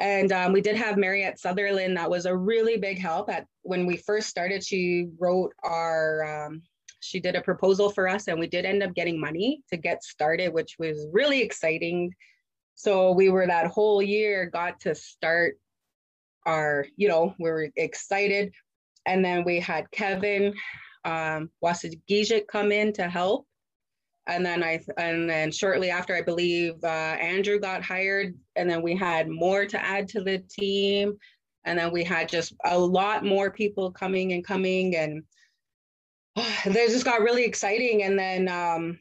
[0.00, 1.96] And um, we did have Mariette Sutherland.
[1.96, 3.30] That was a really big help.
[3.30, 6.46] At when we first started, she wrote our.
[6.46, 6.62] Um,
[7.00, 10.02] she did a proposal for us, and we did end up getting money to get
[10.02, 12.10] started, which was really exciting.
[12.74, 15.58] So we were that whole year got to start
[16.46, 16.86] our.
[16.96, 18.52] You know, we were excited,
[19.06, 20.54] and then we had Kevin
[21.04, 23.46] um, Wasagijik come in to help.
[24.26, 28.80] And then I, and then shortly after, I believe uh, Andrew got hired, and then
[28.80, 31.18] we had more to add to the team,
[31.64, 35.22] and then we had just a lot more people coming and coming, and
[36.36, 38.02] oh, they just got really exciting.
[38.02, 38.98] And then, um,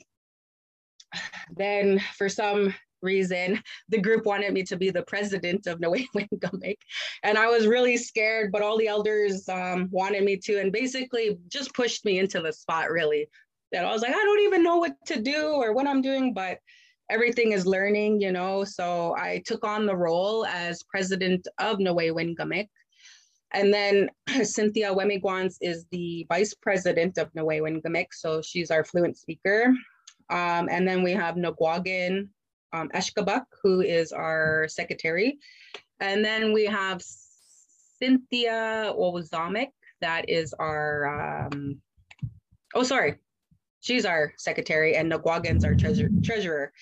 [1.55, 2.73] then for some
[3.03, 6.77] reason, the group wanted me to be the president of Noe Wingamik.
[7.23, 11.37] And I was really scared, but all the elders um, wanted me to, and basically
[11.47, 13.27] just pushed me into the spot, really.
[13.71, 16.33] That I was like, I don't even know what to do or what I'm doing,
[16.33, 16.59] but
[17.09, 18.63] everything is learning, you know.
[18.63, 22.69] So I took on the role as president of Noe Wingamik.
[23.53, 24.09] And then
[24.43, 28.07] Cynthia Wemigwans is the vice president of Noe Wingamik.
[28.11, 29.73] So she's our fluent speaker.
[30.29, 32.29] Um, and then we have Nagwagan
[32.73, 35.37] um, Eshkabuk, who is our secretary.
[35.99, 37.01] And then we have
[38.01, 39.69] Cynthia Ozomic,
[40.01, 41.77] that is our, um,
[42.75, 43.15] oh, sorry,
[43.79, 46.73] she's our secretary, and Nagwagan's our treasure, treasurer.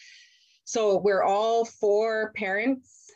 [0.63, 3.11] So we're all four parents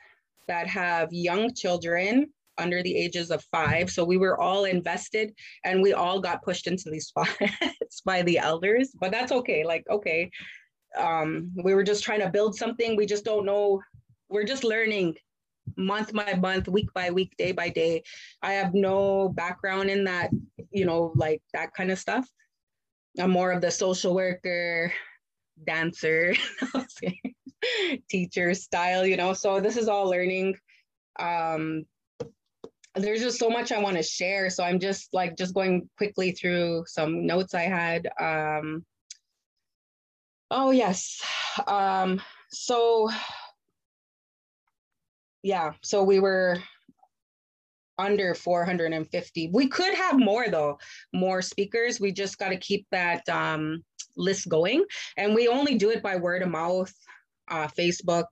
[0.48, 3.90] that have young children under the ages of five.
[3.90, 8.38] So we were all invested and we all got pushed into these spots by the
[8.38, 9.64] elders, but that's okay.
[9.66, 10.30] Like, okay,
[10.98, 12.96] um, we were just trying to build something.
[12.96, 13.82] We just don't know.
[14.30, 15.16] We're just learning
[15.78, 18.04] month by month, week by week, day by day.
[18.42, 20.32] I have no background in that,
[20.72, 22.28] you know, like that kind of stuff.
[23.20, 24.92] I'm more of the social worker,
[25.66, 26.34] dancer,
[28.10, 29.34] teacher style, you know.
[29.34, 30.56] So this is all learning.
[31.20, 31.86] Um,
[32.96, 34.50] there's just so much I want to share.
[34.50, 38.10] So I'm just like just going quickly through some notes I had.
[38.20, 38.86] Um,
[40.52, 41.22] oh yes.
[41.68, 43.10] Um, so
[45.44, 46.58] yeah, so we were
[47.98, 49.50] under 450.
[49.54, 50.80] We could have more though,
[51.14, 52.00] more speakers.
[52.00, 53.84] We just got to keep that um,
[54.18, 54.84] list going.
[55.18, 56.94] And we only do it by word of mouth,
[57.48, 58.26] uh, Facebook.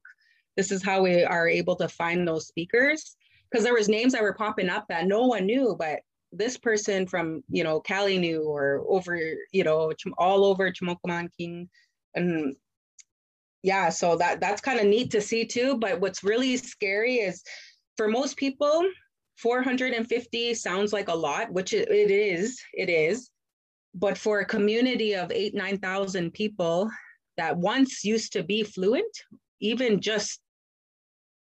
[0.58, 3.16] This is how we are able to find those speakers.
[3.50, 6.00] Because there was names that were popping up that no one knew, but
[6.32, 9.20] this person from, you know, Cali knew or over,
[9.52, 11.70] you know, all over Chamokaman King.
[12.16, 12.56] And
[13.64, 15.78] yeah, so that that's kind of neat to see too.
[15.78, 17.44] But what's really scary is
[17.98, 18.84] for most people,
[19.38, 23.30] 450 sounds like a lot, which it, is, it is.
[23.96, 26.90] But for a community of eight, 9,000 people
[27.38, 29.16] that once used to be fluent,
[29.60, 30.40] even just,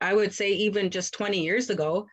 [0.02, 2.08] I would say, even just 20 years ago,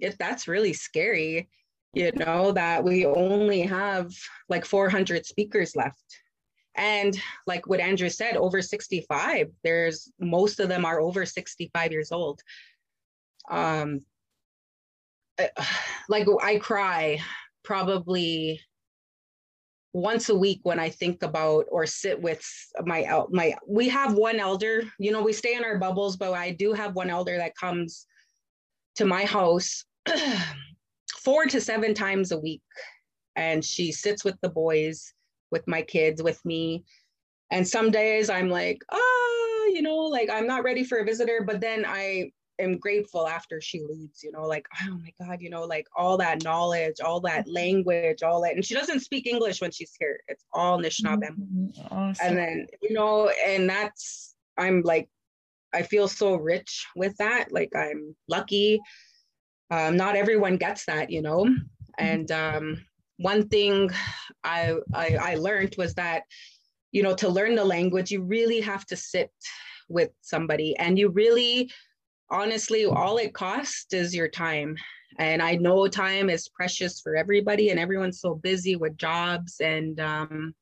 [0.00, 1.48] if that's really scary,
[1.92, 4.10] you know, that we only have
[4.48, 6.04] like 400 speakers left.
[6.76, 12.10] And like what Andrew said, over 65, there's most of them are over 65 years
[12.10, 12.40] old.
[13.48, 14.00] Um,
[16.08, 17.20] like I cry
[17.62, 18.60] probably
[19.92, 22.44] once a week when I think about or sit with
[22.84, 26.50] my my we have one elder you know we stay in our bubbles but I
[26.50, 28.06] do have one elder that comes
[28.96, 29.84] to my house
[31.22, 32.60] four to seven times a week
[33.36, 35.13] and she sits with the boys
[35.54, 36.84] with my kids with me
[37.50, 41.04] and some days I'm like ah oh, you know like I'm not ready for a
[41.04, 45.40] visitor but then I am grateful after she leaves, you know, like, oh my God,
[45.40, 48.54] you know, like all that knowledge, all that language, all that.
[48.54, 50.20] And she doesn't speak English when she's here.
[50.28, 51.30] It's all Anishinaabe.
[51.30, 51.94] Mm-hmm.
[51.94, 52.26] Awesome.
[52.26, 55.08] And then, you know, and that's, I'm like,
[55.72, 57.50] I feel so rich with that.
[57.50, 58.80] Like I'm lucky.
[59.70, 61.44] Um, not everyone gets that, you know.
[61.44, 61.62] Mm-hmm.
[61.98, 62.84] And um,
[63.24, 63.90] one thing
[64.44, 66.22] I, I I learned was that,
[66.92, 69.32] you know, to learn the language, you really have to sit
[69.88, 71.70] with somebody and you really
[72.30, 74.76] honestly, all it costs is your time.
[75.18, 79.60] And I know time is precious for everybody, and everyone's so busy with jobs.
[79.60, 80.54] And, um,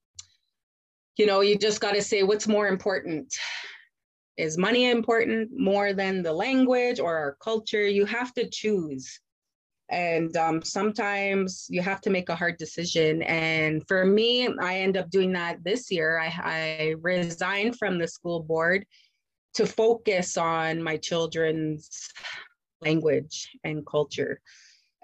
[1.17, 3.33] you know, you just got to say what's more important.
[4.37, 7.87] Is money important more than the language or our culture?
[7.87, 9.21] You have to choose.
[9.91, 13.23] And um, sometimes you have to make a hard decision.
[13.23, 16.19] And for me, I end up doing that this year.
[16.19, 18.87] I, I resigned from the school board
[19.55, 22.11] to focus on my children's
[22.81, 24.41] language and culture.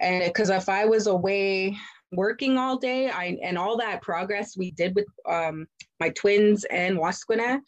[0.01, 1.76] And because if I was away
[2.12, 5.66] working all day, I and all that progress we did with um,
[6.01, 7.61] my twins and Wasquina,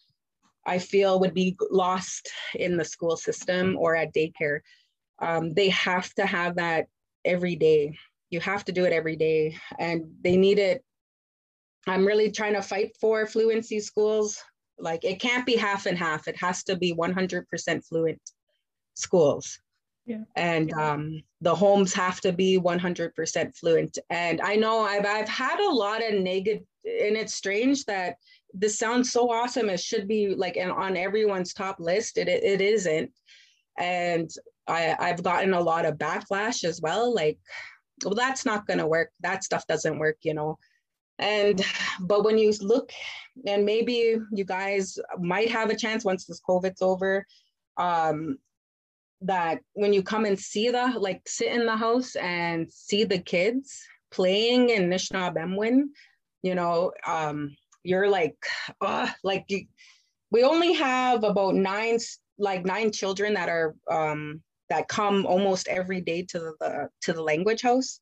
[0.66, 4.60] I feel would be lost in the school system or at daycare.
[5.20, 6.86] Um, they have to have that
[7.24, 7.96] every day.
[8.30, 10.84] You have to do it every day, and they need it.
[11.86, 14.38] I'm really trying to fight for fluency schools
[14.78, 16.28] like it can't be half and half.
[16.28, 18.20] It has to be 100% fluent
[18.94, 19.58] schools.
[20.06, 20.24] Yeah.
[20.34, 23.98] And um, the homes have to be 100% fluent.
[24.08, 28.16] And I know I've, I've had a lot of negative, and it's strange that
[28.52, 29.70] this sounds so awesome.
[29.70, 32.18] It should be like on everyone's top list.
[32.18, 33.12] It, it, it isn't.
[33.80, 34.30] And
[34.68, 37.12] I, I've gotten a lot of backlash as well.
[37.12, 37.38] Like,
[38.04, 39.10] well, that's not going to work.
[39.20, 40.58] That stuff doesn't work, you know.
[41.18, 41.60] And
[42.00, 42.92] but when you look,
[43.46, 47.26] and maybe you guys might have a chance once this COVID's over,
[47.76, 48.38] um,
[49.22, 53.18] that when you come and see the like sit in the house and see the
[53.18, 55.84] kids playing in Nishnabemwin,
[56.42, 58.36] you know, um, you're like,
[58.80, 59.66] uh, like you,
[60.30, 61.98] we only have about nine
[62.40, 67.22] like nine children that are um, that come almost every day to the to the
[67.22, 68.00] language house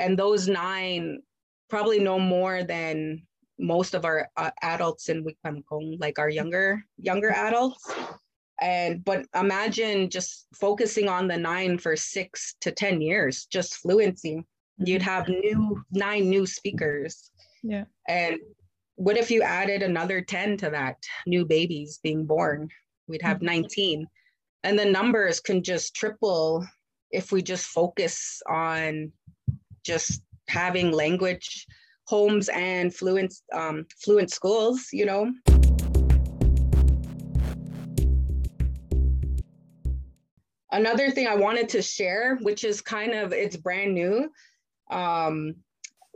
[0.00, 1.20] and those nine
[1.68, 3.22] probably know more than
[3.58, 7.88] most of our uh, adults in Wikwemkong, like our younger younger adults.
[8.60, 14.44] And but imagine just focusing on the nine for six to ten years, just fluency.
[14.78, 17.30] You'd have new nine new speakers.
[17.62, 17.84] Yeah.
[18.08, 18.38] And
[18.96, 22.68] what if you added another 10 to that new babies being born?
[23.10, 23.46] We'd have mm-hmm.
[23.46, 24.06] 19.
[24.62, 26.64] And the numbers can just triple
[27.10, 29.10] if we just focus on
[29.84, 31.66] just having language
[32.06, 35.32] homes and fluent um, fluent schools, you know.
[40.72, 44.30] Another thing I wanted to share, which is kind of it's brand new.
[44.88, 45.56] Um,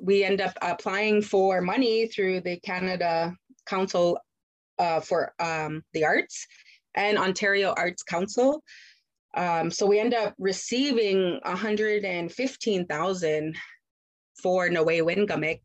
[0.01, 3.35] we end up applying for money through the Canada
[3.67, 4.19] Council
[4.79, 6.47] uh, for um, the arts
[6.95, 8.63] and Ontario Arts Council.
[9.37, 13.57] Um, so we end up receiving 115,000
[14.43, 15.61] for Noe Wingamik.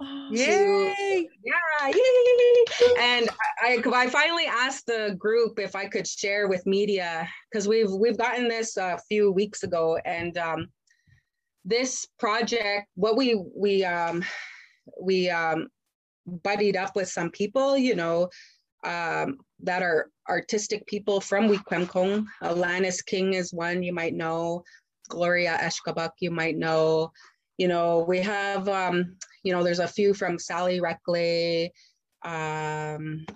[0.00, 1.28] Oh, Yay!
[1.44, 2.64] Yeah, yay!
[2.98, 3.28] And
[3.62, 8.18] I, I finally asked the group if I could share with media because we've we've
[8.18, 10.66] gotten this a few weeks ago, and um,
[11.64, 14.24] this project, what we we um,
[15.00, 15.68] we um,
[16.26, 18.28] buddied up with some people, you know,
[18.84, 22.26] um, that are artistic people from Wikwemkong.
[22.42, 24.64] Alanis King is one you might know.
[25.08, 27.12] Gloria Eshkabuk you might know.
[27.58, 31.72] You know, we have, um, you know, there's a few from Sally Reckley,
[32.24, 33.26] um,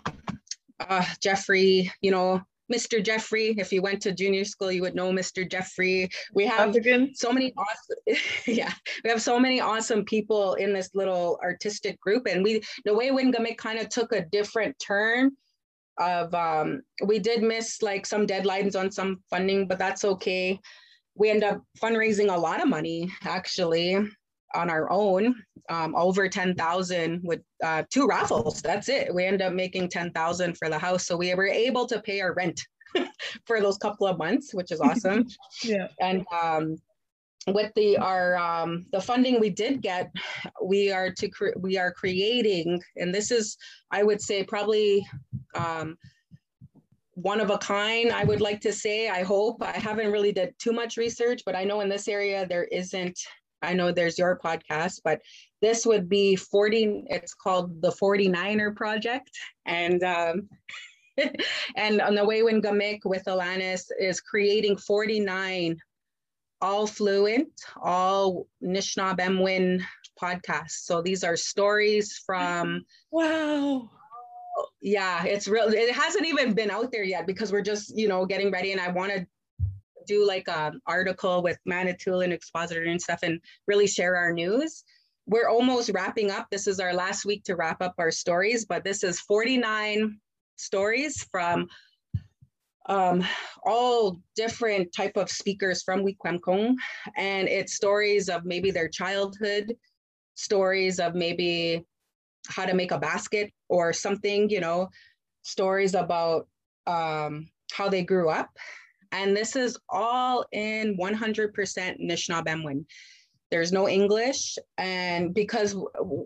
[0.81, 3.03] uh, Jeffrey, you know, Mr.
[3.03, 3.55] Jeffrey.
[3.59, 5.49] If you went to junior school, you would know Mr.
[5.49, 6.11] Jeffrey.
[6.35, 6.77] We have
[7.15, 8.73] so many awesome, yeah,
[9.05, 12.27] we have so many awesome people in this little artistic group.
[12.27, 15.31] And we, the way Wingamik kind of took a different turn
[15.99, 20.59] of, um, we did miss like some deadlines on some funding, but that's okay.
[21.15, 23.97] We end up fundraising a lot of money actually
[24.55, 25.35] on our own,
[25.69, 28.63] um, over 10,000 with uh, two raffles.
[28.63, 29.15] That's it.
[29.15, 31.07] We end up making 10,000 for the house.
[31.07, 32.61] So we were able to pay our rent
[33.47, 35.27] for those couple of months, which is awesome.
[35.63, 35.89] Yeah.
[36.01, 36.77] And um,
[37.53, 40.11] with the our um, the funding we did get,
[40.63, 43.57] we are to cre- we are creating, and this is
[43.91, 45.07] I would say probably
[45.55, 45.97] um,
[47.15, 48.13] one of a kind.
[48.13, 49.09] I would like to say.
[49.09, 52.47] I hope I haven't really did too much research, but I know in this area
[52.47, 53.19] there isn't.
[53.61, 55.21] I know there's your podcast, but
[55.61, 57.05] this would be 40.
[57.07, 59.31] It's called the 49er Project,
[59.67, 60.49] and um,
[61.77, 65.77] and on the way when Gamik with Alanis is creating 49
[66.61, 67.49] all fluent,
[67.81, 69.83] all Nishnabemwin
[70.21, 70.83] podcasts.
[70.85, 73.91] So these are stories from, Wow.
[74.81, 75.69] yeah, it's real.
[75.69, 78.73] It hasn't even been out there yet because we're just, you know, getting ready.
[78.73, 79.27] And I want to
[80.07, 84.83] do like an article with Manitoulin and Expositor and stuff and really share our news.
[85.27, 86.49] We're almost wrapping up.
[86.51, 90.19] This is our last week to wrap up our stories, but this is 49
[90.57, 91.69] stories from
[92.89, 93.25] um,
[93.65, 96.75] all different type of speakers from Wikwemkong,
[97.17, 99.77] and it's stories of maybe their childhood,
[100.35, 101.85] stories of maybe
[102.49, 104.89] how to make a basket or something, you know,
[105.43, 106.49] stories about
[106.87, 108.51] um, how they grew up,
[109.13, 111.53] and this is all in 100%
[112.01, 112.85] Nishnabemwin.
[113.51, 115.75] There's no English, and because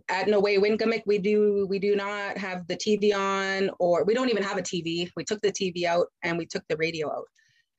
[0.08, 4.14] at No Way Wingamik we do we do not have the TV on, or we
[4.14, 5.08] don't even have a TV.
[5.16, 7.26] We took the TV out and we took the radio out,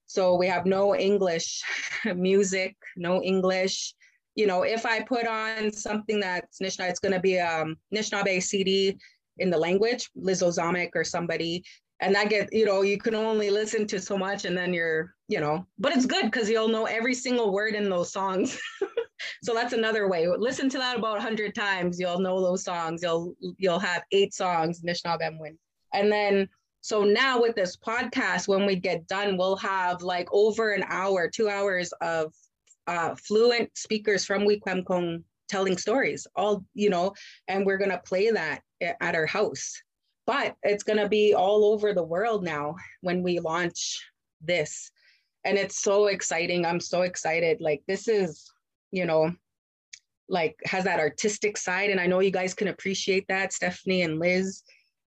[0.06, 1.62] so we have no English
[2.16, 3.94] music, no English.
[4.36, 7.78] You know, if I put on something that's Nishna, it's going to be a um,
[8.40, 8.98] CD
[9.38, 11.64] in the language, Liz Ozamic or somebody,
[12.00, 15.14] and that get you know you can only listen to so much, and then you're
[15.28, 18.60] you know, but it's good because you'll know every single word in those songs.
[19.44, 20.28] so that's another way.
[20.28, 22.00] Listen to that about 100 times.
[22.00, 23.02] You'll know those songs.
[23.02, 25.58] You'll you'll have eight songs, Nishnabemwin.
[25.94, 26.50] And then
[26.82, 31.30] so now with this podcast, when we get done, we'll have like over an hour,
[31.30, 32.34] two hours of
[32.88, 36.28] uh, fluent speakers from Wikwemkong telling stories.
[36.36, 37.14] All you know,
[37.48, 39.82] and we're gonna play that at our house.
[40.26, 44.02] But it's gonna be all over the world now when we launch
[44.42, 44.92] this.
[45.46, 46.66] And it's so exciting.
[46.66, 47.60] I'm so excited.
[47.60, 48.50] Like this is
[48.94, 49.34] you know,
[50.30, 51.90] like has that artistic side.
[51.90, 54.62] And I know you guys can appreciate that, Stephanie and Liz.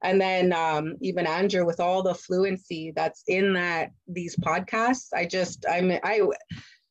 [0.03, 5.07] And then um, even Andrew with all the fluency that's in that these podcasts.
[5.13, 6.22] I just I'm I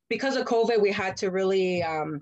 [0.09, 2.21] because of COVID, we had to really um,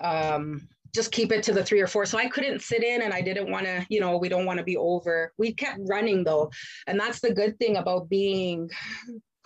[0.00, 2.06] um, just keep it to the three or four.
[2.06, 4.58] So I couldn't sit in and I didn't want to, you know, we don't want
[4.58, 5.32] to be over.
[5.36, 6.50] We kept running though.
[6.86, 8.70] And that's the good thing about being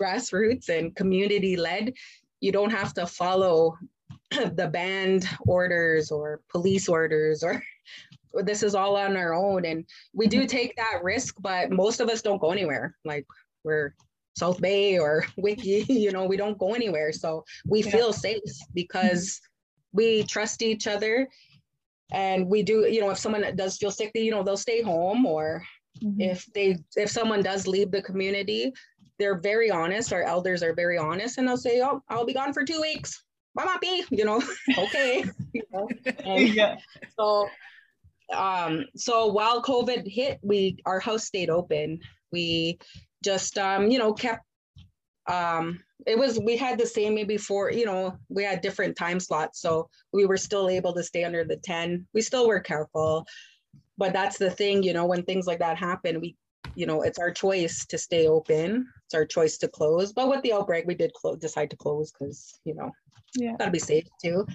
[0.01, 1.93] grassroots and community led.
[2.39, 3.77] You don't have to follow
[4.31, 7.61] the band orders or police orders or
[8.43, 9.83] this is all on our own and
[10.13, 10.47] we do mm-hmm.
[10.47, 13.25] take that risk but most of us don't go anywhere like
[13.63, 13.95] we're
[14.37, 17.89] south bay or wiki you know we don't go anywhere so we Yeah.
[17.89, 18.39] feel safe
[18.75, 19.41] because
[19.91, 21.27] we trust each other
[22.11, 25.25] and we do you know if someone does feel sick you know they'll stay home
[25.25, 25.63] or
[26.03, 26.31] Mhm.
[26.31, 28.71] if they if someone does leave the community
[29.17, 32.53] they're very honest our elders are very honest and they'll say oh i'll be gone
[32.53, 33.21] for two weeks
[33.53, 34.41] bye Mappy," you know
[34.77, 35.89] okay you know?
[36.37, 36.77] Yeah.
[37.19, 37.49] so
[38.33, 41.99] um so while covid hit we our house stayed open
[42.31, 42.79] we
[43.23, 44.45] just um you know kept
[45.27, 49.19] um it was we had the same maybe four you know we had different time
[49.19, 53.25] slots so we were still able to stay under the 10 we still were careful
[53.97, 56.35] but that's the thing you know when things like that happen we
[56.75, 58.87] you know, it's our choice to stay open.
[59.05, 60.13] It's our choice to close.
[60.13, 62.91] But with the outbreak, we did clo- decide to close because, you know,
[63.35, 63.55] Yeah.
[63.57, 64.47] gotta be safe too.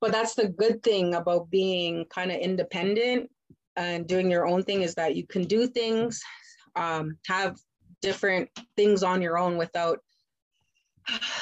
[0.00, 3.30] But that's the good thing about being kind of independent
[3.76, 6.22] and doing your own thing is that you can do things,
[6.76, 7.56] um, have
[8.00, 9.98] different things on your own without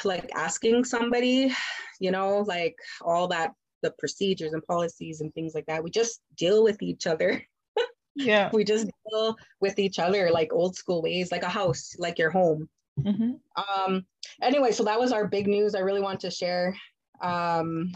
[0.03, 1.53] like asking somebody,
[1.99, 3.51] you know, like all that
[3.81, 5.83] the procedures and policies and things like that.
[5.83, 7.41] We just deal with each other.
[8.15, 8.49] Yeah.
[8.53, 12.31] We just deal with each other like old school ways, like a house, like your
[12.31, 12.69] home.
[12.99, 13.39] Mhm.
[13.57, 14.05] Um,
[14.41, 15.75] anyway, so that was our big news.
[15.75, 16.75] I really want to share.
[17.21, 17.91] Um,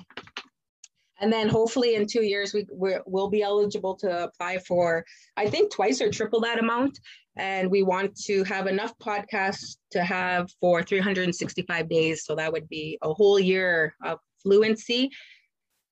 [1.21, 5.05] and then hopefully in two years we we'll be eligible to apply for
[5.37, 6.99] I think twice or triple that amount.
[7.39, 12.25] And we want to have enough podcasts to have for 365 days.
[12.25, 15.09] So that would be a whole year of fluency.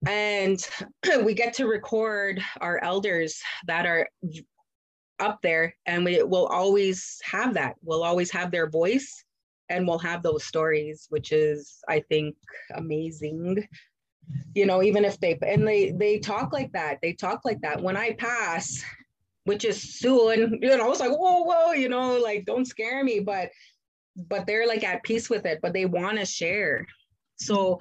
[0.06, 0.58] And
[1.22, 4.08] we get to record our elders that are
[5.18, 9.24] up there and we will always have that we'll always have their voice
[9.68, 12.36] and we'll have those stories which is i think
[12.74, 13.66] amazing
[14.54, 17.82] you know even if they and they they talk like that they talk like that
[17.82, 18.82] when i pass
[19.46, 23.02] which is soon you know I was like whoa whoa you know like don't scare
[23.02, 23.50] me but
[24.16, 26.86] but they're like at peace with it but they want to share
[27.36, 27.78] so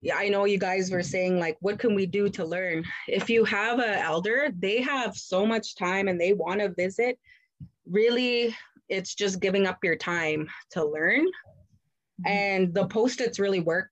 [0.00, 2.84] yeah, I know you guys were saying like, what can we do to learn?
[3.08, 7.18] If you have an elder, they have so much time and they want to visit.
[7.84, 8.54] Really,
[8.88, 11.26] it's just giving up your time to learn.
[11.26, 12.26] Mm-hmm.
[12.26, 13.90] And the post-its really work.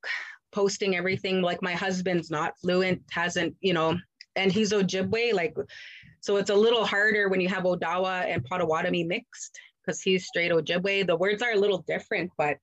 [0.52, 1.42] Posting everything.
[1.42, 3.98] Like my husband's not fluent, hasn't, you know,
[4.36, 5.54] and he's Ojibwe, like,
[6.26, 10.50] so it's a little harder when you have Odawa and Potawatomi mixed because he's straight
[10.50, 11.06] Ojibwe.
[11.06, 12.56] The words are a little different, but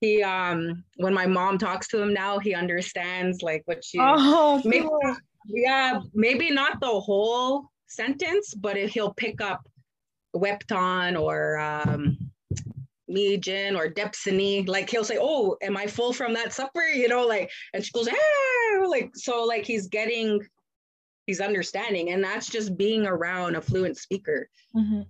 [0.00, 4.60] he um when my mom talks to him now he understands like what she Oh,
[4.64, 5.16] maybe cool.
[5.46, 9.60] yeah maybe not the whole sentence but if he'll pick up
[10.34, 12.18] wepton or um
[13.08, 17.24] Mijin or Depsony, like he'll say, "Oh, am I full from that supper?" You know,
[17.26, 20.40] like, and she goes, "Ah," like so, like he's getting,
[21.26, 25.06] he's understanding, and that's just being around a fluent speaker Mhm.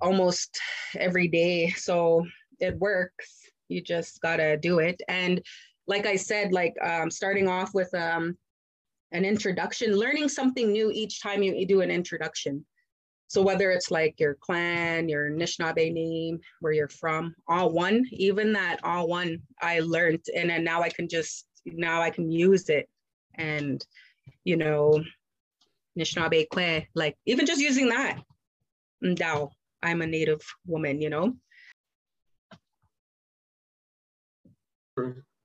[0.00, 0.58] almost
[0.96, 1.70] every day.
[1.70, 2.26] So
[2.60, 3.50] it works.
[3.68, 5.00] You just gotta do it.
[5.08, 5.42] And
[5.86, 8.36] like I said, like um, starting off with um,
[9.12, 12.64] an introduction, learning something new each time you, you do an introduction.
[13.28, 18.52] So whether it's like your clan, your Anishinaabe name, where you're from, all one, even
[18.52, 22.68] that all one, I learned, and then now I can just now I can use
[22.68, 22.88] it,
[23.36, 23.84] and
[24.44, 25.02] you know,
[25.96, 28.20] Anishinaabe kwe, like even just using that,
[29.02, 29.50] Ndao,
[29.82, 31.36] I'm a native woman, you know.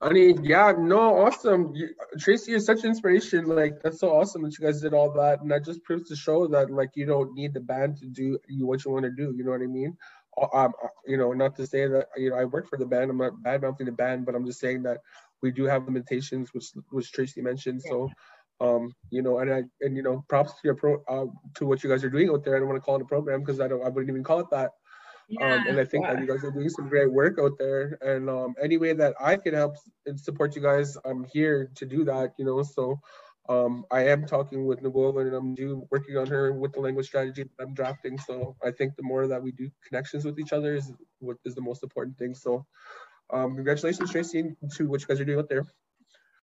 [0.02, 1.74] I mean, yeah, no, awesome.
[1.76, 1.89] You,
[2.20, 3.45] Tracy is such inspiration.
[3.45, 6.16] Like, that's so awesome that you guys did all that, and that just proves to
[6.16, 9.12] show that like you don't need the band to do you what you want to
[9.12, 9.34] do.
[9.36, 9.97] You know what I mean?
[10.38, 12.86] Uh, Um, uh, you know, not to say that you know I work for the
[12.86, 13.12] band.
[13.12, 15.00] I'm not bad mouthing the band, but I'm just saying that
[15.41, 17.82] we do have limitations, which which Tracy mentioned.
[17.82, 18.10] So,
[18.62, 21.84] um, you know, and I and you know, props to your pro uh, to what
[21.84, 22.55] you guys are doing out there.
[22.55, 24.39] I don't want to call it a program because I don't I wouldn't even call
[24.39, 24.72] it that.
[25.39, 27.99] Um, and I think that you guys are doing some great work out there.
[28.01, 29.76] And um, any way that I can help
[30.07, 32.34] and support you guys, I'm here to do that.
[32.38, 32.99] You know, so
[33.47, 37.07] um, I am talking with Nicole and I'm do working on her with the language
[37.07, 38.18] strategy that I'm drafting.
[38.18, 41.55] So I think the more that we do connections with each other is what is
[41.55, 42.34] the most important thing.
[42.34, 42.66] So
[43.32, 45.66] um, congratulations, Tracy, to what you guys are doing out there.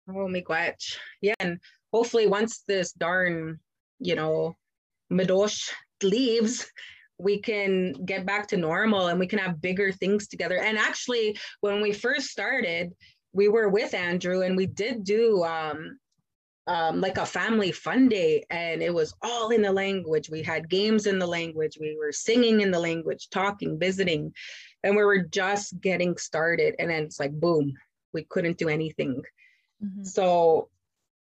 [0.07, 0.97] Oh, miigwech.
[1.21, 1.59] Yeah, and
[1.93, 3.59] hopefully once this darn,
[3.99, 4.55] you know,
[5.11, 5.69] Midosh
[6.01, 6.65] leaves,
[7.17, 10.59] we can get back to normal and we can have bigger things together.
[10.59, 12.91] And actually, when we first started,
[13.31, 15.97] we were with Andrew and we did do um,
[16.67, 20.29] um, like a family fun day, and it was all in the language.
[20.29, 24.33] We had games in the language, we were singing in the language, talking, visiting,
[24.83, 26.75] and we were just getting started.
[26.79, 27.73] And then it's like, boom,
[28.13, 29.21] we couldn't do anything.
[29.83, 30.05] Mhm.
[30.05, 30.69] So,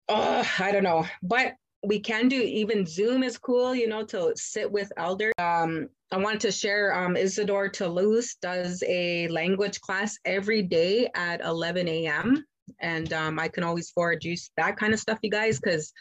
[0.08, 4.34] uh, I don't know, but we can do even Zoom is cool, you know, to
[4.36, 5.34] sit with elders.
[5.38, 11.42] Um, I wanted to share um, Isidore Toulouse does a language class every day at
[11.42, 12.44] 11 a.m.
[12.82, 15.94] And um, I can always forward you that kind of stuff, you guys, because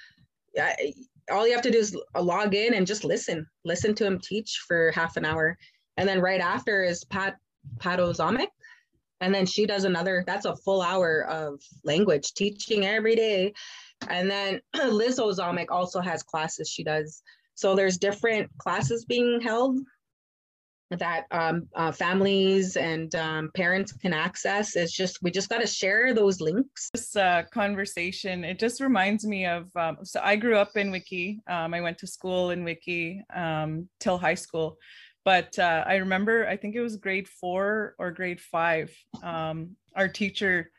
[1.31, 4.65] all you have to do is log in and just listen, listen to him teach
[4.67, 5.57] for half an hour.
[5.97, 7.37] And then right after is Pat
[7.79, 8.49] Pat Ozomic.
[9.21, 13.53] And then she does another, that's a full hour of language teaching every day.
[14.09, 14.61] And then
[14.91, 17.23] Liz Ozomic also has classes she does.
[17.55, 19.79] So there's different classes being held
[20.91, 24.75] that um, uh, families and um, parents can access.
[24.75, 26.91] It's just, we just got to share those links.
[26.95, 29.69] This uh, conversation, it just reminds me of.
[29.77, 31.41] Um, so I grew up in Wiki.
[31.49, 34.79] Um, I went to school in Wiki um, till high school,
[35.25, 38.95] but uh, I remember, I think it was grade four or grade five.
[39.23, 40.71] Um, our teacher,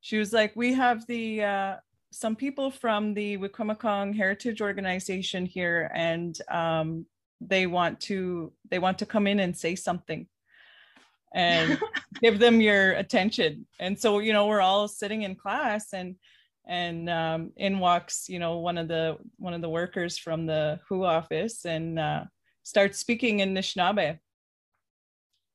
[0.00, 1.76] she was like, "We have the uh,
[2.10, 7.06] some people from the Wikwemikong Heritage Organization here, and um,
[7.40, 10.26] they want to they want to come in and say something."
[11.34, 11.78] and
[12.22, 16.16] give them your attention and so you know we're all sitting in class and
[16.66, 20.78] and um, in walks you know one of the one of the workers from the
[20.88, 22.24] who office and uh,
[22.68, 24.18] starts speaking in Anishinaabe.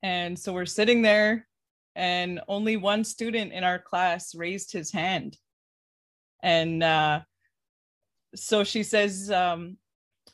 [0.02, 1.48] And so we're sitting there,
[1.96, 5.38] and only one student in our class raised his hand.
[6.42, 7.22] And uh,
[8.34, 9.78] so she says, um,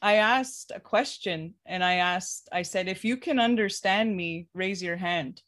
[0.02, 4.82] I asked a question, and I asked, I said, if you can understand me, raise
[4.82, 5.42] your hand.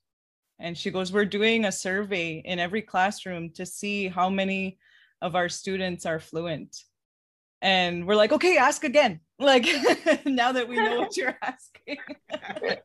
[0.60, 4.78] And she goes, We're doing a survey in every classroom to see how many
[5.22, 6.84] of our students are fluent
[7.62, 9.20] and we're like okay ask again.
[9.40, 9.66] Like
[10.26, 11.98] now that we know what you're asking.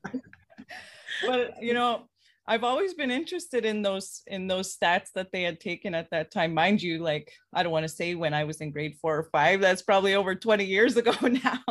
[1.27, 2.09] But you know
[2.49, 6.31] i've always been interested in those in those stats that they had taken at that
[6.31, 6.53] time.
[6.53, 9.29] Mind you like i don't want to say when i was in grade four or
[9.33, 11.63] five that's probably over 20 years ago now.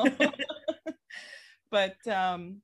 [1.70, 2.62] But um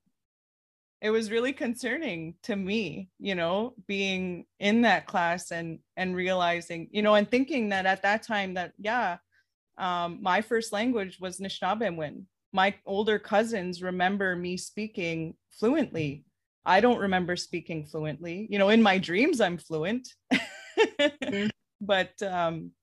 [1.01, 6.87] it was really concerning to me you know being in that class and and realizing
[6.91, 9.17] you know and thinking that at that time that yeah
[9.77, 12.23] um, my first language was Anishinaabe.
[12.53, 16.25] My older cousins remember me speaking fluently.
[16.65, 18.47] I don't remember speaking fluently.
[18.49, 20.07] You know, in my dreams, I'm fluent.
[20.31, 21.47] mm-hmm.
[21.83, 22.73] But um,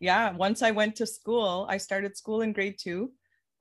[0.00, 3.12] yeah, once I went to school, I started school in grade two.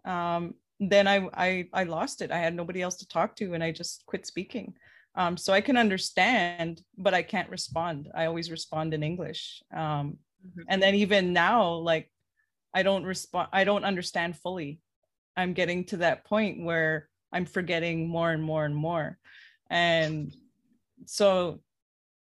[0.05, 2.31] Um, then I, I I lost it.
[2.31, 4.73] I had nobody else to talk to, and I just quit speaking.
[5.15, 8.09] Um, so I can understand, but I can't respond.
[8.15, 9.61] I always respond in English.
[9.71, 10.61] Um, mm-hmm.
[10.67, 12.11] And then even now, like
[12.73, 14.79] I don't respond, I don't understand fully.
[15.35, 19.17] I'm getting to that point where I'm forgetting more and more and more.
[19.69, 20.35] And
[21.05, 21.61] so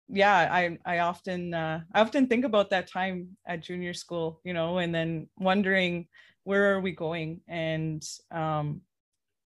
[0.10, 4.54] yeah, I I often uh, I often think about that time at junior school, you
[4.54, 6.08] know, and then wondering
[6.48, 8.80] where are we going and um,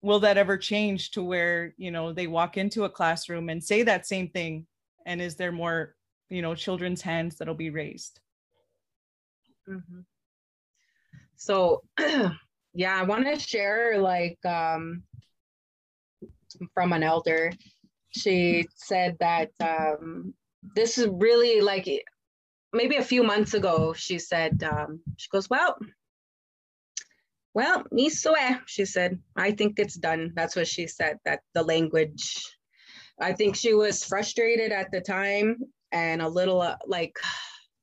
[0.03, 3.81] will that ever change to where you know they walk into a classroom and say
[3.81, 4.67] that same thing
[5.07, 5.95] and is there more
[6.29, 8.19] you know children's hands that'll be raised
[9.69, 9.99] mm-hmm.
[11.35, 11.81] So
[12.73, 15.03] yeah, I want to share like um,
[16.73, 17.51] from an elder.
[18.11, 20.33] She said that um,
[20.75, 21.89] this is really like
[22.73, 23.93] maybe a few months ago.
[23.93, 25.77] She said um, she goes, well,
[27.53, 28.35] well, nisue.
[28.67, 30.31] She said, I think it's done.
[30.35, 31.17] That's what she said.
[31.25, 32.45] That the language.
[33.19, 35.57] I think she was frustrated at the time
[35.91, 37.19] and a little uh, like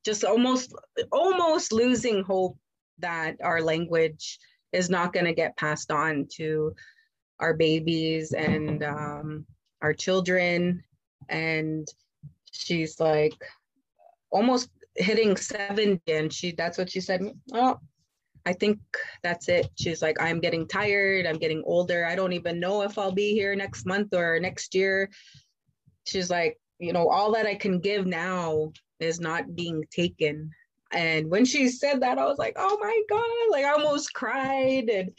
[0.09, 0.73] just almost
[1.11, 2.57] almost losing hope
[2.97, 4.39] that our language
[4.73, 6.73] is not going to get passed on to
[7.39, 9.45] our babies and um,
[9.83, 10.83] our children.
[11.29, 11.87] And
[12.51, 13.39] she's like
[14.31, 17.21] almost hitting 70 and she that's what she said
[17.53, 17.79] oh
[18.45, 18.79] i think
[19.23, 22.97] that's it she's like i'm getting tired i'm getting older i don't even know if
[22.97, 25.09] i'll be here next month or next year
[26.05, 30.51] she's like you know all that i can give now is not being taken
[30.91, 34.89] and when she said that, I was like, oh my God, like I almost cried.
[34.89, 35.11] And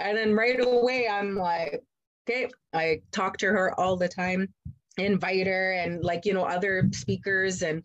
[0.00, 1.82] and then right away, I'm like,
[2.28, 4.52] okay, I talk to her all the time,
[4.98, 7.62] invite her and like, you know, other speakers.
[7.62, 7.82] And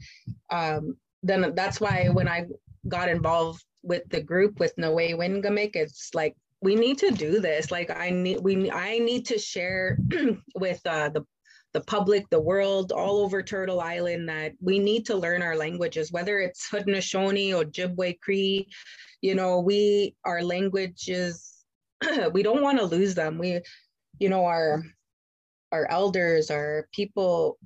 [0.51, 2.45] um, then that's why when I
[2.87, 7.71] got involved with the group with Noe Wingamik, it's like we need to do this.
[7.71, 9.97] Like I need we I need to share
[10.55, 11.25] with uh, the
[11.73, 16.11] the public, the world, all over Turtle Island that we need to learn our languages,
[16.11, 18.67] whether it's Haudenosaunee, Ojibwe, Cree,
[19.21, 21.65] you know, we, our languages,
[22.33, 23.37] we don't want to lose them.
[23.37, 23.61] We,
[24.19, 24.83] you know, our,
[25.71, 27.57] our elders, our people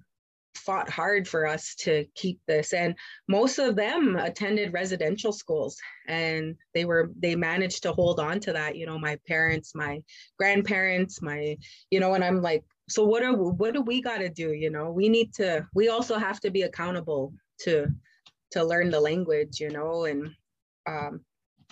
[0.57, 2.95] fought hard for us to keep this and
[3.27, 5.77] most of them attended residential schools
[6.07, 10.01] and they were they managed to hold on to that you know my parents my
[10.37, 11.55] grandparents my
[11.91, 14.69] you know and i'm like so what are what do we got to do you
[14.69, 14.91] know?
[14.91, 17.87] We need to we also have to be accountable to
[18.51, 20.29] to learn the language you know and
[20.87, 21.21] um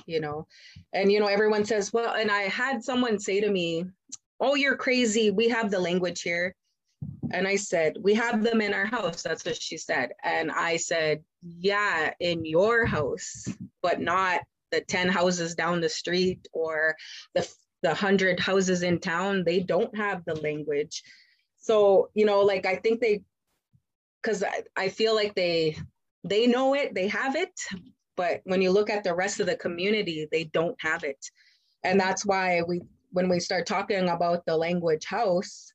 [0.05, 0.45] you know
[0.93, 3.85] and you know everyone says well and i had someone say to me
[4.39, 5.31] oh you're crazy.
[5.31, 6.55] We have the language here
[7.31, 10.77] and i said we have them in our house that's what she said and i
[10.77, 13.45] said yeah in your house
[13.81, 16.95] but not the 10 houses down the street or
[17.33, 17.47] the
[17.85, 21.03] the hundred houses in town, they don't have the language.
[21.57, 23.21] So, you know, like I think they,
[24.21, 25.77] because I, I feel like they
[26.23, 27.53] they know it, they have it,
[28.17, 31.23] but when you look at the rest of the community, they don't have it.
[31.83, 35.71] And that's why we when we start talking about the language house,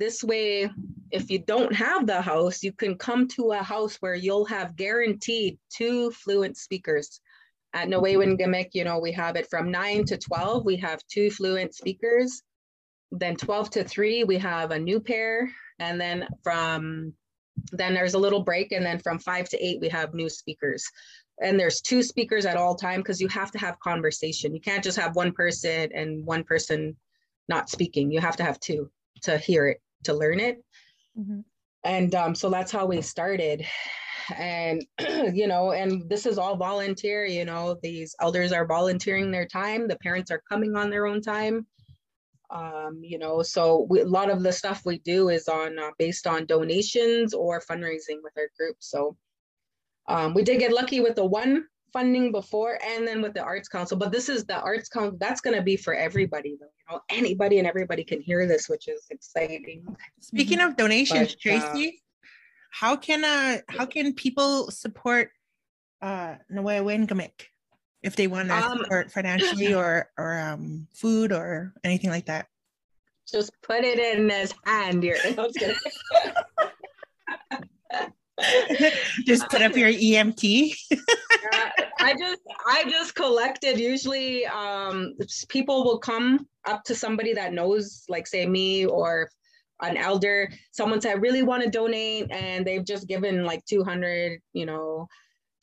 [0.00, 0.68] this way,
[1.10, 4.74] if you don't have the house, you can come to a house where you'll have
[4.74, 7.20] guaranteed two fluent speakers.
[7.74, 11.74] At Nuu-win-gimik, you know, we have it from nine to 12, we have two fluent
[11.74, 12.42] speakers.
[13.12, 15.50] Then 12 to three, we have a new pair.
[15.78, 17.12] And then from,
[17.70, 18.72] then there's a little break.
[18.72, 20.84] And then from five to eight, we have new speakers
[21.42, 24.84] and there's two speakers at all time because you have to have conversation you can't
[24.84, 26.94] just have one person and one person
[27.48, 28.90] not speaking you have to have two
[29.22, 30.58] to hear it to learn it.
[31.18, 31.40] Mm-hmm.
[31.84, 33.66] and um, so that's how we started.
[34.36, 34.84] And
[35.34, 39.88] you know and this is all volunteer you know these elders are volunteering their time.
[39.88, 41.66] The parents are coming on their own time.
[42.50, 45.90] Um, you know so we, a lot of the stuff we do is on uh,
[45.98, 48.76] based on donations or fundraising with our group.
[48.78, 49.16] So
[50.08, 53.68] um, we did get lucky with the one funding before and then with the arts
[53.68, 56.94] council but this is the arts council that's going to be for everybody though you
[56.94, 59.84] know anybody and everybody can hear this which is exciting.
[60.20, 62.26] Speaking of donations but, tracy uh,
[62.70, 65.30] how can uh how can people support
[66.02, 67.46] uh Nuu-win-gimik
[68.02, 72.46] if they want to um, support financially or or um food or anything like that?
[73.30, 75.18] Just put it in his hand here
[79.26, 80.74] just put up your EMT.
[82.00, 85.14] I just I just collected usually um
[85.48, 89.28] people will come up to somebody that knows like say me or
[89.82, 94.40] an elder someone said I really want to donate and they've just given like 200
[94.52, 95.08] you know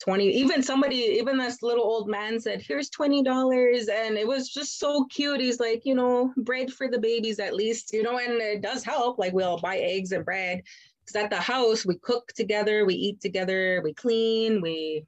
[0.00, 4.78] 20 even somebody even this little old man said here's $20 and it was just
[4.78, 8.34] so cute he's like you know bread for the babies at least you know and
[8.34, 10.62] it does help like we'll buy eggs and bread
[11.08, 15.06] because at the house we cook together we eat together we clean we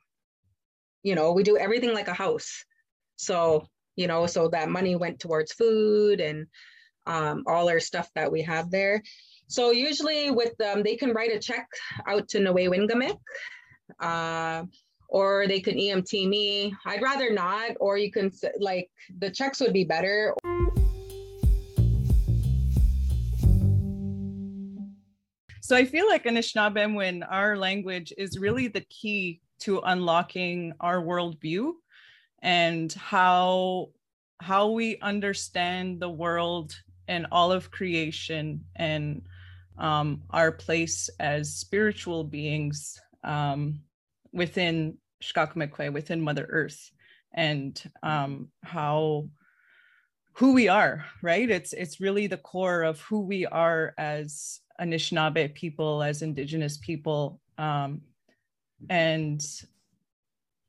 [1.03, 2.65] you know we do everything like a house.
[3.17, 6.47] So you know so that money went towards food and
[7.07, 9.03] um, all our stuff that we have there.
[9.49, 11.67] So usually with them they can write a check
[12.07, 13.19] out to Nuu-win-gimik
[13.99, 14.65] uh,
[15.09, 16.75] or they can emt me.
[16.87, 20.35] I'd rather not or you can like the checks would be better
[25.71, 31.75] So I feel like Anishinaabemowin, our language is really the key to unlocking our worldview
[32.43, 33.91] and how
[34.41, 36.75] how we understand the world
[37.07, 39.23] and all of creation and
[39.79, 43.79] um, our place as spiritual beings um,
[44.33, 46.91] within Shkakamekwe, within Mother Earth,
[47.33, 49.29] and um, how
[50.33, 51.49] who we are, right?
[51.49, 57.41] It's it's really the core of who we are as Anishinaabe people, as Indigenous people.
[57.59, 58.03] Um,
[58.89, 59.43] and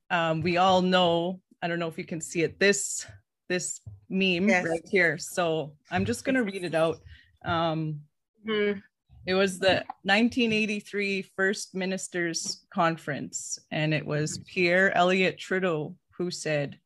[0.09, 3.05] um, we all know, I don't know if you can see it, this
[3.47, 4.65] this meme yes.
[4.65, 5.17] right here.
[5.17, 6.99] So I'm just going to read it out.
[7.43, 7.99] Um,
[8.47, 8.79] mm-hmm.
[9.25, 16.79] It was the 1983 First Ministers Conference, and it was Pierre Elliott Trudeau who said,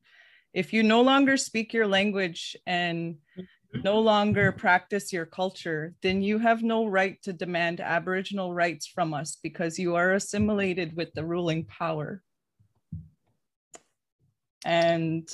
[0.53, 3.17] if you no longer speak your language and
[3.84, 9.13] no longer practice your culture, then you have no right to demand Aboriginal rights from
[9.13, 12.21] us because you are assimilated with the ruling power.
[14.65, 15.30] And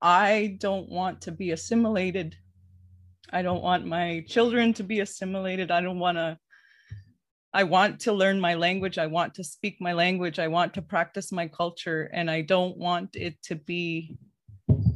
[0.00, 2.36] I don't want to be assimilated.
[3.32, 5.70] I don't want my children to be assimilated.
[5.70, 6.38] I don't want to.
[7.54, 8.96] I want to learn my language.
[8.96, 10.38] I want to speak my language.
[10.38, 12.10] I want to practice my culture.
[12.12, 14.16] And I don't want it to be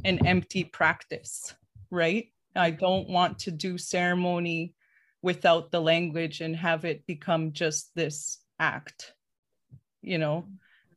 [0.03, 1.53] an empty practice
[1.89, 2.27] right?
[2.55, 4.73] I don't want to do ceremony
[5.21, 9.13] without the language and have it become just this act,
[10.01, 10.47] you know?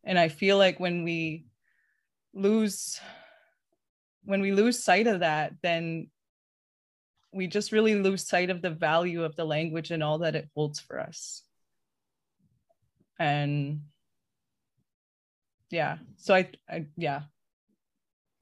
[0.05, 1.47] And I feel like when we
[2.33, 3.01] lose
[4.25, 6.09] when we lose sight of that, then
[7.33, 10.49] we just really lose sight of the value of the language and all that it
[10.55, 11.43] holds for us.
[13.19, 13.83] And
[15.71, 17.23] yeah, so I, I yeah.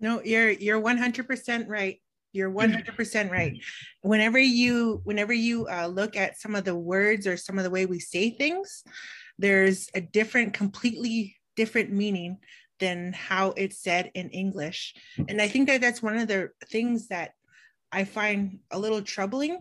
[0.01, 2.01] No, you're you're 100% right
[2.33, 3.55] you're 100% right.
[4.03, 7.70] Whenever you whenever you uh, look at some of the words or some of the
[7.70, 8.85] way we say things
[9.39, 12.39] there's a different completely different meaning
[12.81, 14.95] than how it's said in english.
[15.29, 17.33] And i think that that's one of the things that
[17.93, 19.59] i find a little troubling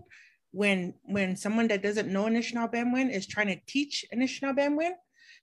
[0.52, 4.92] when when someone that doesn't know Anishinaabe is trying to teach Anishinaabe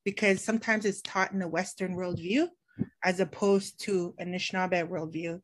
[0.04, 2.48] because sometimes it's taught in a Western worldview
[3.04, 5.40] as opposed to Anishinaabe worldview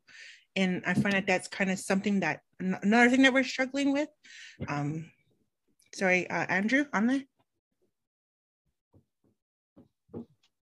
[0.55, 4.09] and I find that that's kind of something that another thing that we're struggling with.
[4.67, 5.11] Um,
[5.93, 7.23] sorry, uh, Andrew, on there.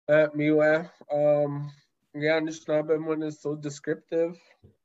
[0.09, 1.71] Uh, Miwa, um,
[2.15, 4.39] yeah, Anishinaabemowin is so descriptive.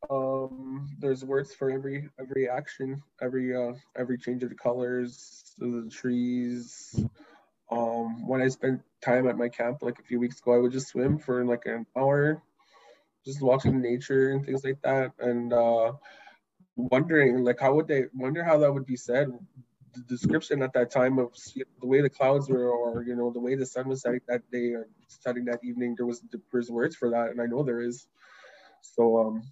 [0.09, 5.71] Um, there's words for every every action, every uh every change of the colors, of
[5.71, 7.05] the trees.
[7.71, 10.73] Um, when I spent time at my camp like a few weeks ago, I would
[10.73, 12.43] just swim for like an hour,
[13.25, 15.93] just watching nature and things like that, and uh,
[16.75, 19.27] wondering like how would they wonder how that would be said.
[19.95, 23.39] The description at that time of the way the clouds were or you know the
[23.39, 26.95] way the sun was setting that day or setting that evening there was there's words
[26.95, 28.07] for that and i know there is.
[28.81, 29.43] So um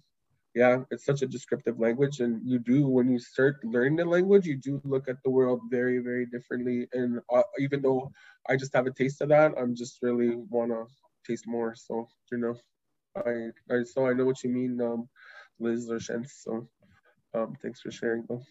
[0.54, 4.46] yeah it's such a descriptive language and you do when you start learning the language
[4.46, 6.88] you do look at the world very very differently.
[6.92, 8.10] And uh, even though
[8.48, 10.86] i just have a taste of that i'm just really want to
[11.26, 11.74] taste more.
[11.76, 12.56] So you know
[13.16, 15.08] i i so i know what you mean um
[15.60, 16.68] liz or Shens, so
[17.34, 18.42] um thanks for sharing though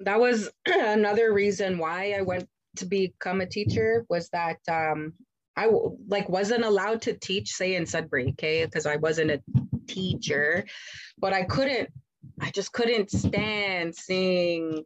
[0.00, 5.12] that was another reason why I went to become a teacher was that um,
[5.56, 5.68] I
[6.08, 9.42] like wasn't allowed to teach, say in Sudbury, okay, because I wasn't a
[9.86, 10.64] teacher,
[11.18, 11.90] but I couldn't,
[12.40, 14.84] I just couldn't stand seeing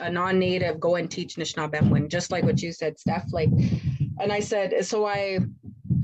[0.00, 3.32] a non-native go and teach Anishinaabemowin, just like what you said, Steph.
[3.32, 3.48] Like,
[4.20, 5.38] and I said, so I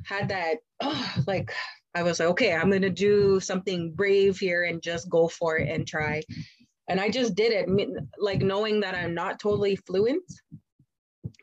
[0.04, 1.52] had that, oh, like,
[1.94, 5.68] I was like, okay, I'm gonna do something brave here and just go for it
[5.68, 6.22] and try
[6.90, 7.68] and I just did it,
[8.18, 10.24] like knowing that I'm not totally fluent,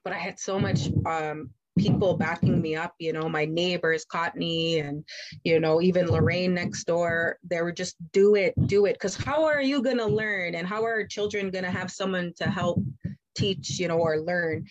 [0.03, 2.93] but I had so much um, people backing me up.
[2.99, 5.05] You know, my neighbors, Cottney, and
[5.45, 7.37] you know, even Lorraine next door.
[7.49, 8.93] They were just do it, do it.
[8.93, 12.83] Because how are you gonna learn, and how are children gonna have someone to help
[13.33, 14.65] teach, you know, or learn?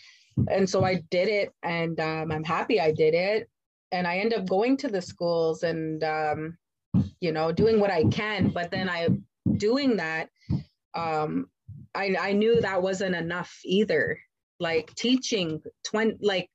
[0.51, 3.49] And so I did it, and um, I'm happy I did it.
[3.93, 6.59] And I end up going to the schools and um,
[7.21, 8.51] you know doing what I can.
[8.51, 9.09] But then I
[9.59, 10.29] doing that
[10.97, 11.49] um,
[11.95, 14.19] I, I knew that wasn't enough either.
[14.59, 16.51] Like teaching 20, like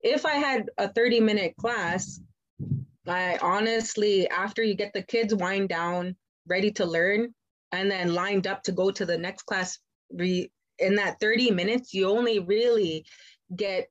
[0.00, 2.20] if I had a 30 minute class,
[3.06, 6.16] I honestly, after you get the kids wind down,
[6.46, 7.34] ready to learn,
[7.72, 9.78] and then lined up to go to the next class,
[10.12, 13.04] re, in that 30 minutes, you only really
[13.54, 13.88] get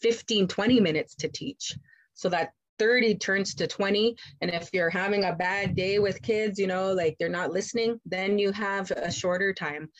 [0.00, 1.76] 15, 20 minutes to teach.
[2.14, 6.58] So that 30 turns to 20 and if you're having a bad day with kids
[6.58, 9.90] you know like they're not listening then you have a shorter time.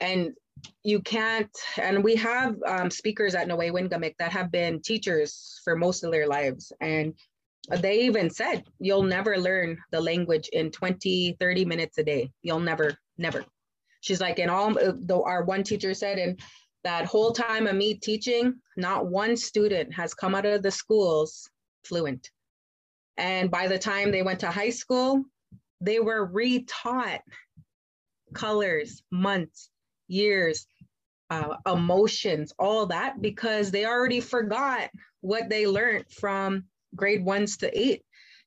[0.00, 0.34] And
[0.82, 5.76] you can't and we have um, speakers at Noe Wingamik that have been teachers for
[5.76, 6.72] most of their lives.
[6.80, 7.14] And
[7.68, 12.30] they even said you'll never learn the language in 20 30 minutes a day.
[12.42, 13.44] You'll never never.
[14.00, 16.40] She's like in all though our one teacher said and
[16.84, 21.48] that whole time of me teaching not one student has come out of the schools
[21.84, 22.30] fluent.
[23.16, 25.24] And by the time they went to high school,
[25.80, 27.20] they were retaught
[28.34, 29.70] colors, months,
[30.06, 30.66] years,
[31.30, 36.64] uh, emotions, all that, because they already forgot what they learned from
[36.94, 38.02] grade ones to eight.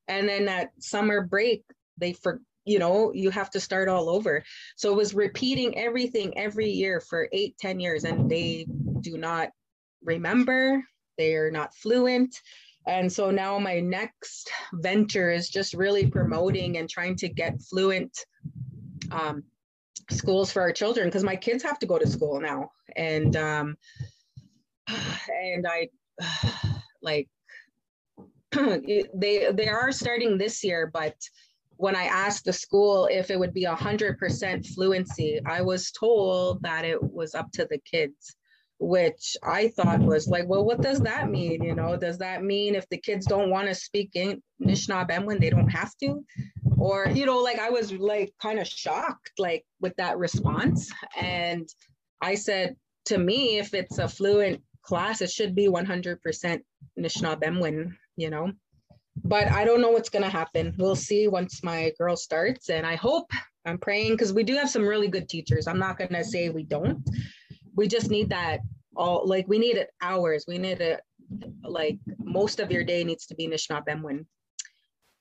[0.07, 1.63] And then that summer break,
[1.97, 4.43] they for you know you have to start all over.
[4.75, 8.65] So it was repeating everything every year for eight ten years and they
[9.01, 9.49] do not
[10.03, 10.83] remember.
[11.17, 12.35] They are not fluent.
[12.87, 18.17] And so now my next venture is just really promoting and trying to get fluent
[19.11, 19.43] um,
[20.09, 22.71] schools for our children because my kids have to go to school now.
[22.95, 23.77] And um,
[24.87, 25.89] and I
[27.01, 27.29] like
[28.51, 31.15] they they are starting this year, but
[31.81, 36.85] when I asked the school if it would be 100% fluency, I was told that
[36.85, 38.35] it was up to the kids
[38.83, 41.63] which I thought was like, well, what does that mean?
[41.63, 45.51] You know, does that mean if the kids don't want to speak in Anishinaabe they
[45.51, 46.25] don't have to?
[46.79, 50.91] Or, you know, like I was like kind of shocked like with that response.
[51.15, 51.69] And
[52.21, 52.75] I said,
[53.05, 56.17] to me, if it's a fluent class, it should be 100%
[56.99, 58.51] Anishinaabe you know.
[59.23, 60.73] But I don't know what's going to happen.
[60.77, 62.69] We'll see once my girl starts.
[62.69, 63.31] And I hope,
[63.65, 65.67] I'm praying, because we do have some really good teachers.
[65.67, 67.03] I'm not going to say we don't
[67.75, 68.59] we just need that
[68.95, 70.45] all like we need it hours.
[70.47, 71.01] We need it
[71.63, 74.25] like most of your day needs to be Anishinaabe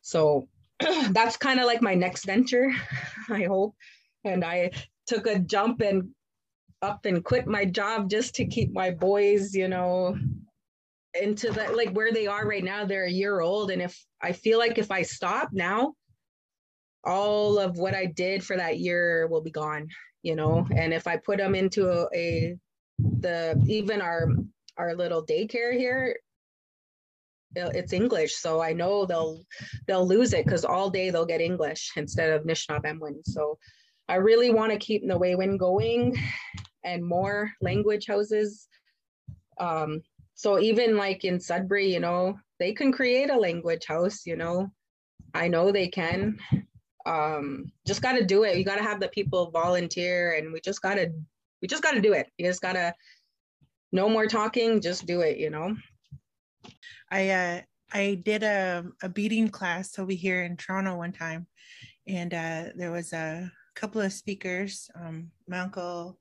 [0.02, 0.48] So
[1.10, 2.72] that's kind of like my next venture,
[3.28, 3.74] I hope.
[4.24, 4.72] And I
[5.06, 6.10] took a jump and
[6.82, 10.18] up and quit my job just to keep my boys, you know,
[11.14, 12.84] into the like where they are right now.
[12.84, 13.70] They're a year old.
[13.70, 15.94] And if I feel like if I stop now,
[17.04, 19.88] all of what I did for that year will be gone
[20.22, 22.56] you know and if i put them into a, a
[22.98, 24.28] the even our
[24.76, 26.16] our little daycare here
[27.54, 29.42] it's english so i know they'll
[29.86, 33.58] they'll lose it because all day they'll get english instead of Anishinaabe so
[34.08, 36.16] i really want to keep the Waywin going
[36.84, 38.68] and more language houses
[39.58, 40.00] um
[40.40, 44.70] so even like in sudbury you know they can create a language house you know
[45.34, 46.38] I know they can.
[47.06, 48.58] Um, just got to do it.
[48.58, 51.10] You got to have the people volunteer, and we just got to,
[51.62, 52.28] we just got to do it.
[52.38, 52.94] You just got to,
[53.92, 55.38] no more talking, just do it.
[55.38, 55.76] You know.
[57.10, 57.60] I uh,
[57.92, 61.46] I did a, a beading class over here in Toronto one time,
[62.06, 64.90] and uh, there was a couple of speakers.
[64.94, 66.18] Um, my uncle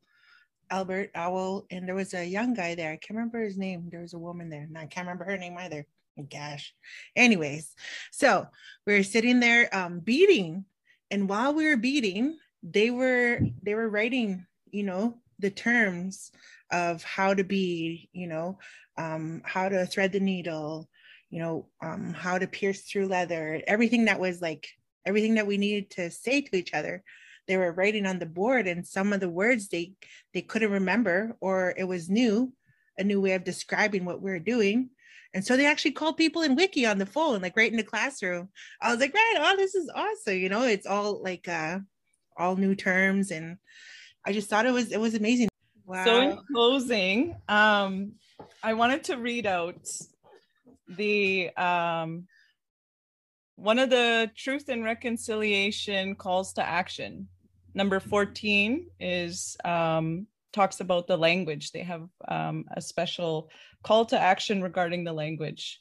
[0.72, 2.91] Albert Owl, and there was a young guy there.
[2.91, 3.90] I can't remember his name.
[3.90, 5.86] There was a woman there, and I can't remember her name either.
[6.32, 6.74] Gosh.
[7.16, 7.74] Anyways,
[8.12, 8.48] so
[8.86, 10.66] we were sitting there um, beading,
[11.12, 16.32] and while we were beading, they were they were writing, you know, the terms
[16.72, 18.60] of how to be, you know,
[18.98, 20.90] um, how to thread the needle,
[21.30, 24.68] you know, um, how to pierce through leather, everything that was like
[25.06, 27.04] everything that we needed to say to each other.
[27.50, 29.94] They were writing on the board, and some of the words they
[30.36, 32.54] they couldn't remember, or it was new,
[32.96, 34.92] a new way of describing what we are doing.
[35.34, 37.84] And so they actually called people in Wiki on the phone, like right in the
[37.84, 38.50] classroom.
[38.80, 40.38] I was like, right, oh, this is awesome.
[40.38, 41.80] You know, it's all like uh
[42.38, 43.32] all new terms.
[43.32, 43.58] And
[44.24, 45.50] I just thought it was it was amazing.
[45.88, 46.06] Wow.
[46.06, 48.12] So in closing, um,
[48.62, 49.90] I wanted to read out
[50.88, 52.28] the um
[53.56, 57.28] one of the truth and reconciliation calls to action.
[57.74, 61.72] Number 14 is um talks about the language.
[61.72, 63.50] They have um, a special
[63.84, 65.80] call to action regarding the language,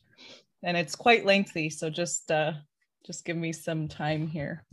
[0.63, 1.71] and it's quite lengthy.
[1.71, 2.53] So just uh,
[3.07, 4.65] just give me some time here.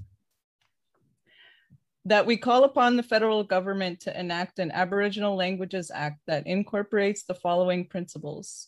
[2.06, 7.24] That we call upon the federal government to enact an Aboriginal Languages Act that incorporates
[7.24, 8.68] the following principles.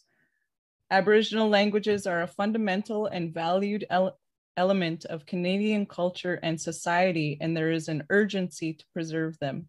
[0.90, 4.18] Aboriginal languages are a fundamental and valued ele
[4.58, 9.68] element of Canadian culture and society, and there is an urgency to preserve them.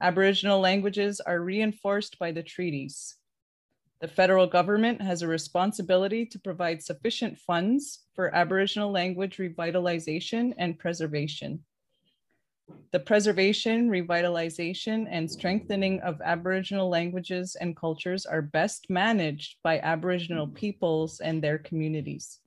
[0.00, 3.16] Aboriginal languages are reinforced by the treaties.
[4.00, 10.78] The federal government has a responsibility to provide sufficient funds for Aboriginal language revitalization and
[10.78, 11.64] preservation.
[12.92, 20.48] The preservation, revitalization, and strengthening of Aboriginal languages and cultures are best managed by Aboriginal
[20.48, 22.40] peoples and their communities.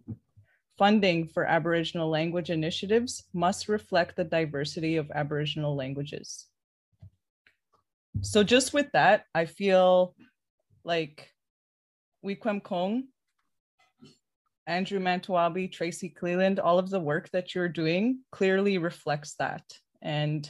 [0.77, 6.47] Funding for Aboriginal language initiatives must reflect the diversity of Aboriginal languages
[8.21, 10.15] so just with that, I feel
[10.83, 11.31] like
[12.25, 13.03] Wikwemkong,
[14.65, 19.63] Andrew Mantuabi, Tracy Cleland, all of the work that you're doing clearly reflects that.
[20.01, 20.49] And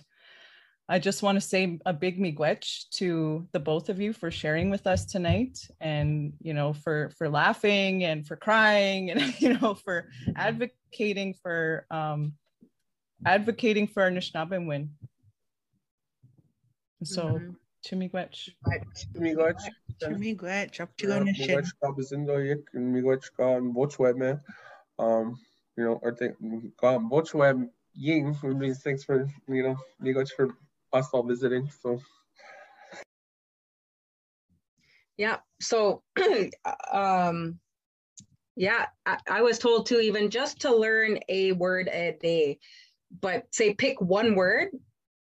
[0.89, 4.69] I just want to say a big miigwech to the both of you for sharing
[4.69, 9.73] with us tonight and you know for for laughing and for crying and you know
[9.73, 10.07] for
[10.37, 12.33] advocating for um
[13.25, 14.89] advocating for our Anishinaabemowin.
[17.03, 17.51] So, mm-hmm.
[17.85, 18.49] Chimigwech.
[19.13, 19.61] Chimigwech.
[20.01, 20.79] Chimigwech.
[20.81, 22.35] Up to Migwech ka bazindo
[22.73, 24.41] and Migwech ka bochweb
[24.99, 25.39] Um,
[25.75, 26.35] you know, or think
[26.77, 30.49] ka bochweb ying means thanks for you know Migwech for
[30.93, 31.69] us all visiting.
[31.81, 31.99] So.
[35.17, 35.37] Yeah.
[35.61, 36.03] So,
[36.91, 37.59] um,
[38.55, 42.59] yeah, I, I was told to even just to learn a word a day,
[43.21, 44.69] but say pick one word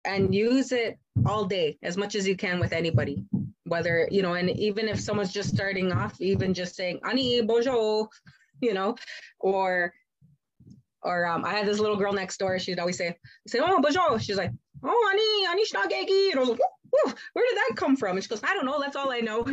[0.04, 3.24] and use it all day as much as you can with anybody
[3.64, 8.08] whether you know and even if someone's just starting off even just saying ani bonjour
[8.60, 8.94] you know
[9.40, 9.92] or
[11.06, 12.58] or um, I had this little girl next door.
[12.58, 13.16] She'd always say,
[13.46, 14.50] "Say, oh, bonjour." She's like,
[14.86, 16.60] "Oh, ani, ani shnagegi." And I was like,
[17.32, 18.80] "Where did that come from?" And she goes, "I don't know.
[18.80, 19.44] That's all I know."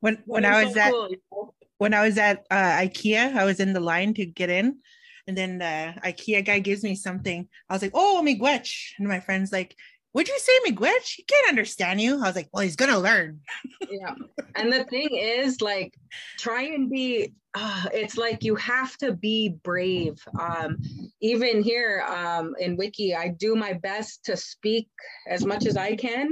[0.00, 1.54] when when I was so at cool.
[1.78, 4.78] when I was at uh, IKEA, I was in the line to get in,
[5.26, 7.48] and then the IKEA guy gives me something.
[7.68, 8.92] I was like, oh, miigwech.
[8.98, 9.76] And my friend's like,
[10.12, 11.14] would you say miigwech?
[11.16, 12.16] He can't understand you.
[12.16, 13.40] I was like, well, he's gonna learn.
[13.90, 14.14] yeah.
[14.56, 15.94] And the thing is, like,
[16.38, 20.18] try and be uh, it's like you have to be brave.
[20.38, 20.78] Um,
[21.20, 24.88] even here um, in Wiki, I do my best to speak
[25.28, 26.30] as much as I can.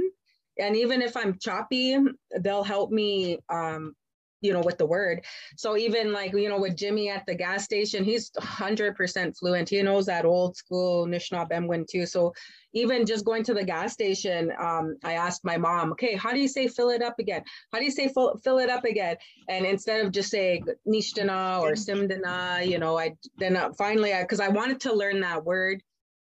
[0.59, 1.97] And even if I'm choppy,
[2.39, 3.95] they'll help me um,
[4.41, 5.25] you know, with the word.
[5.57, 9.69] So even like, you know, with Jimmy at the gas station, he's 100% fluent.
[9.69, 12.05] He knows that old school Anishinaabe too.
[12.05, 12.33] So
[12.73, 16.39] even just going to the gas station, um, I asked my mom, okay, how do
[16.39, 17.43] you say fill it up again?
[17.73, 19.17] How do you say fill, fill it up again?
[19.49, 24.39] And instead of just saying Nishtana or Simdana, you know, I then uh, finally, because
[24.39, 25.83] I, I wanted to learn that word.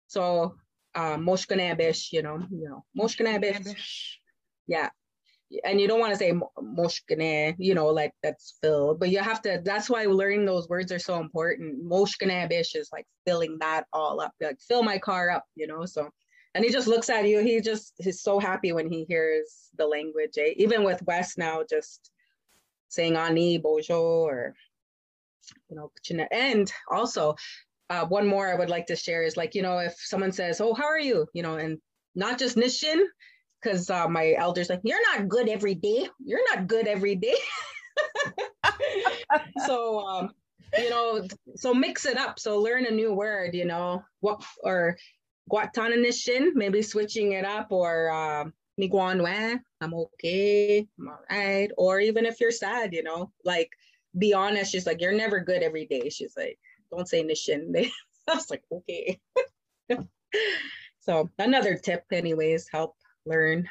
[0.06, 0.54] So
[0.94, 3.74] uh, Moshkanabish, you know, you know, Moshkanabish.
[4.68, 4.90] Yeah
[5.64, 9.40] and you don't want to say moshkane, you know, like that's filled, but you have
[9.42, 11.84] to, that's why learning those words are so important.
[11.84, 16.10] Moshkanabish is like filling that all up, like fill my car up, you know, so,
[16.54, 17.40] and he just looks at you.
[17.40, 20.54] He just, he's so happy when he hears the language, eh?
[20.56, 22.10] even with Wes now, just
[22.88, 24.54] saying ani, bojo, or
[25.68, 25.90] you know,
[26.32, 27.36] and also
[27.90, 30.60] uh, one more I would like to share is like, you know, if someone says,
[30.60, 31.26] oh, how are you?
[31.34, 31.78] You know, and
[32.14, 33.04] not just Nishin,
[33.60, 36.08] because uh, my elders like, you're not good every day.
[36.24, 37.36] You're not good every day.
[39.66, 40.30] so, um,
[40.78, 41.26] you know,
[41.56, 42.38] so mix it up.
[42.38, 44.96] So learn a new word, you know, what or
[45.50, 48.44] Guatananishin, maybe switching it up or uh,
[48.80, 51.70] Miguanwe, I'm okay, I'm all right.
[51.78, 53.70] Or even if you're sad, you know, like
[54.16, 54.72] be honest.
[54.72, 56.08] She's like, you're never good every day.
[56.08, 56.58] She's like,
[56.90, 57.90] don't say Nishin.
[58.28, 59.20] I was like, okay.
[61.00, 62.96] so another tip, anyways, help
[63.26, 63.68] learn.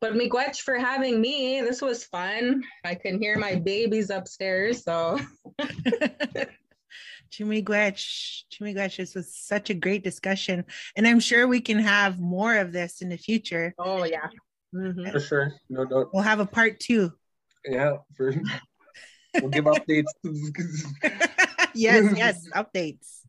[0.00, 1.60] But miigwech for having me.
[1.60, 2.62] This was fun.
[2.84, 4.84] I can hear my babies upstairs.
[4.84, 5.18] So
[7.32, 10.64] Chimigwech, Chimigwech, this was such a great discussion.
[10.96, 13.74] And I'm sure we can have more of this in the future.
[13.78, 14.28] Oh yeah.
[14.74, 15.10] Mm-hmm.
[15.10, 15.52] For sure.
[15.68, 16.10] No doubt.
[16.12, 17.12] We'll have a part two.
[17.64, 18.34] Yeah, for
[19.34, 20.04] we'll give updates.
[21.74, 23.20] yes, yes, updates.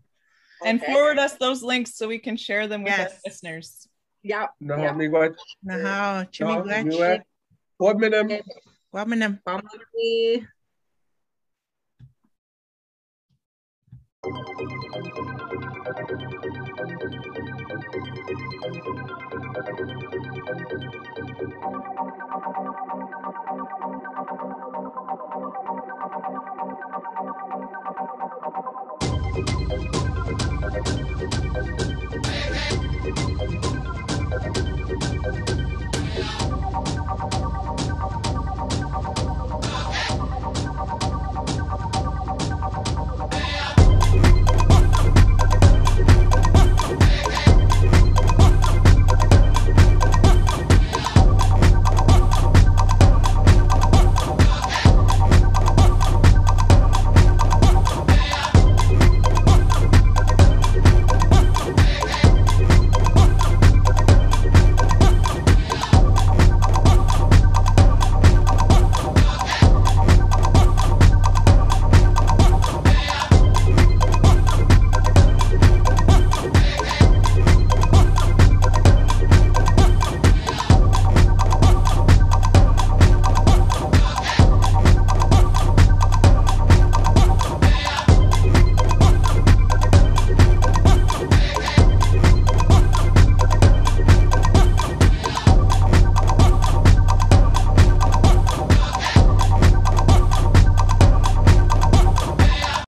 [0.64, 0.94] And okay.
[0.94, 3.12] forward us those links so we can share them with yes.
[3.12, 3.89] our listeners.
[4.24, 4.48] Yeah.
[4.60, 4.94] No, yeah.
[4.94, 5.36] miigwech.
[5.64, 7.24] No, chimigwech.
[7.80, 8.28] Huwag minam.
[8.92, 9.38] Huwag eh, minam.
[9.44, 10.48] Pamali.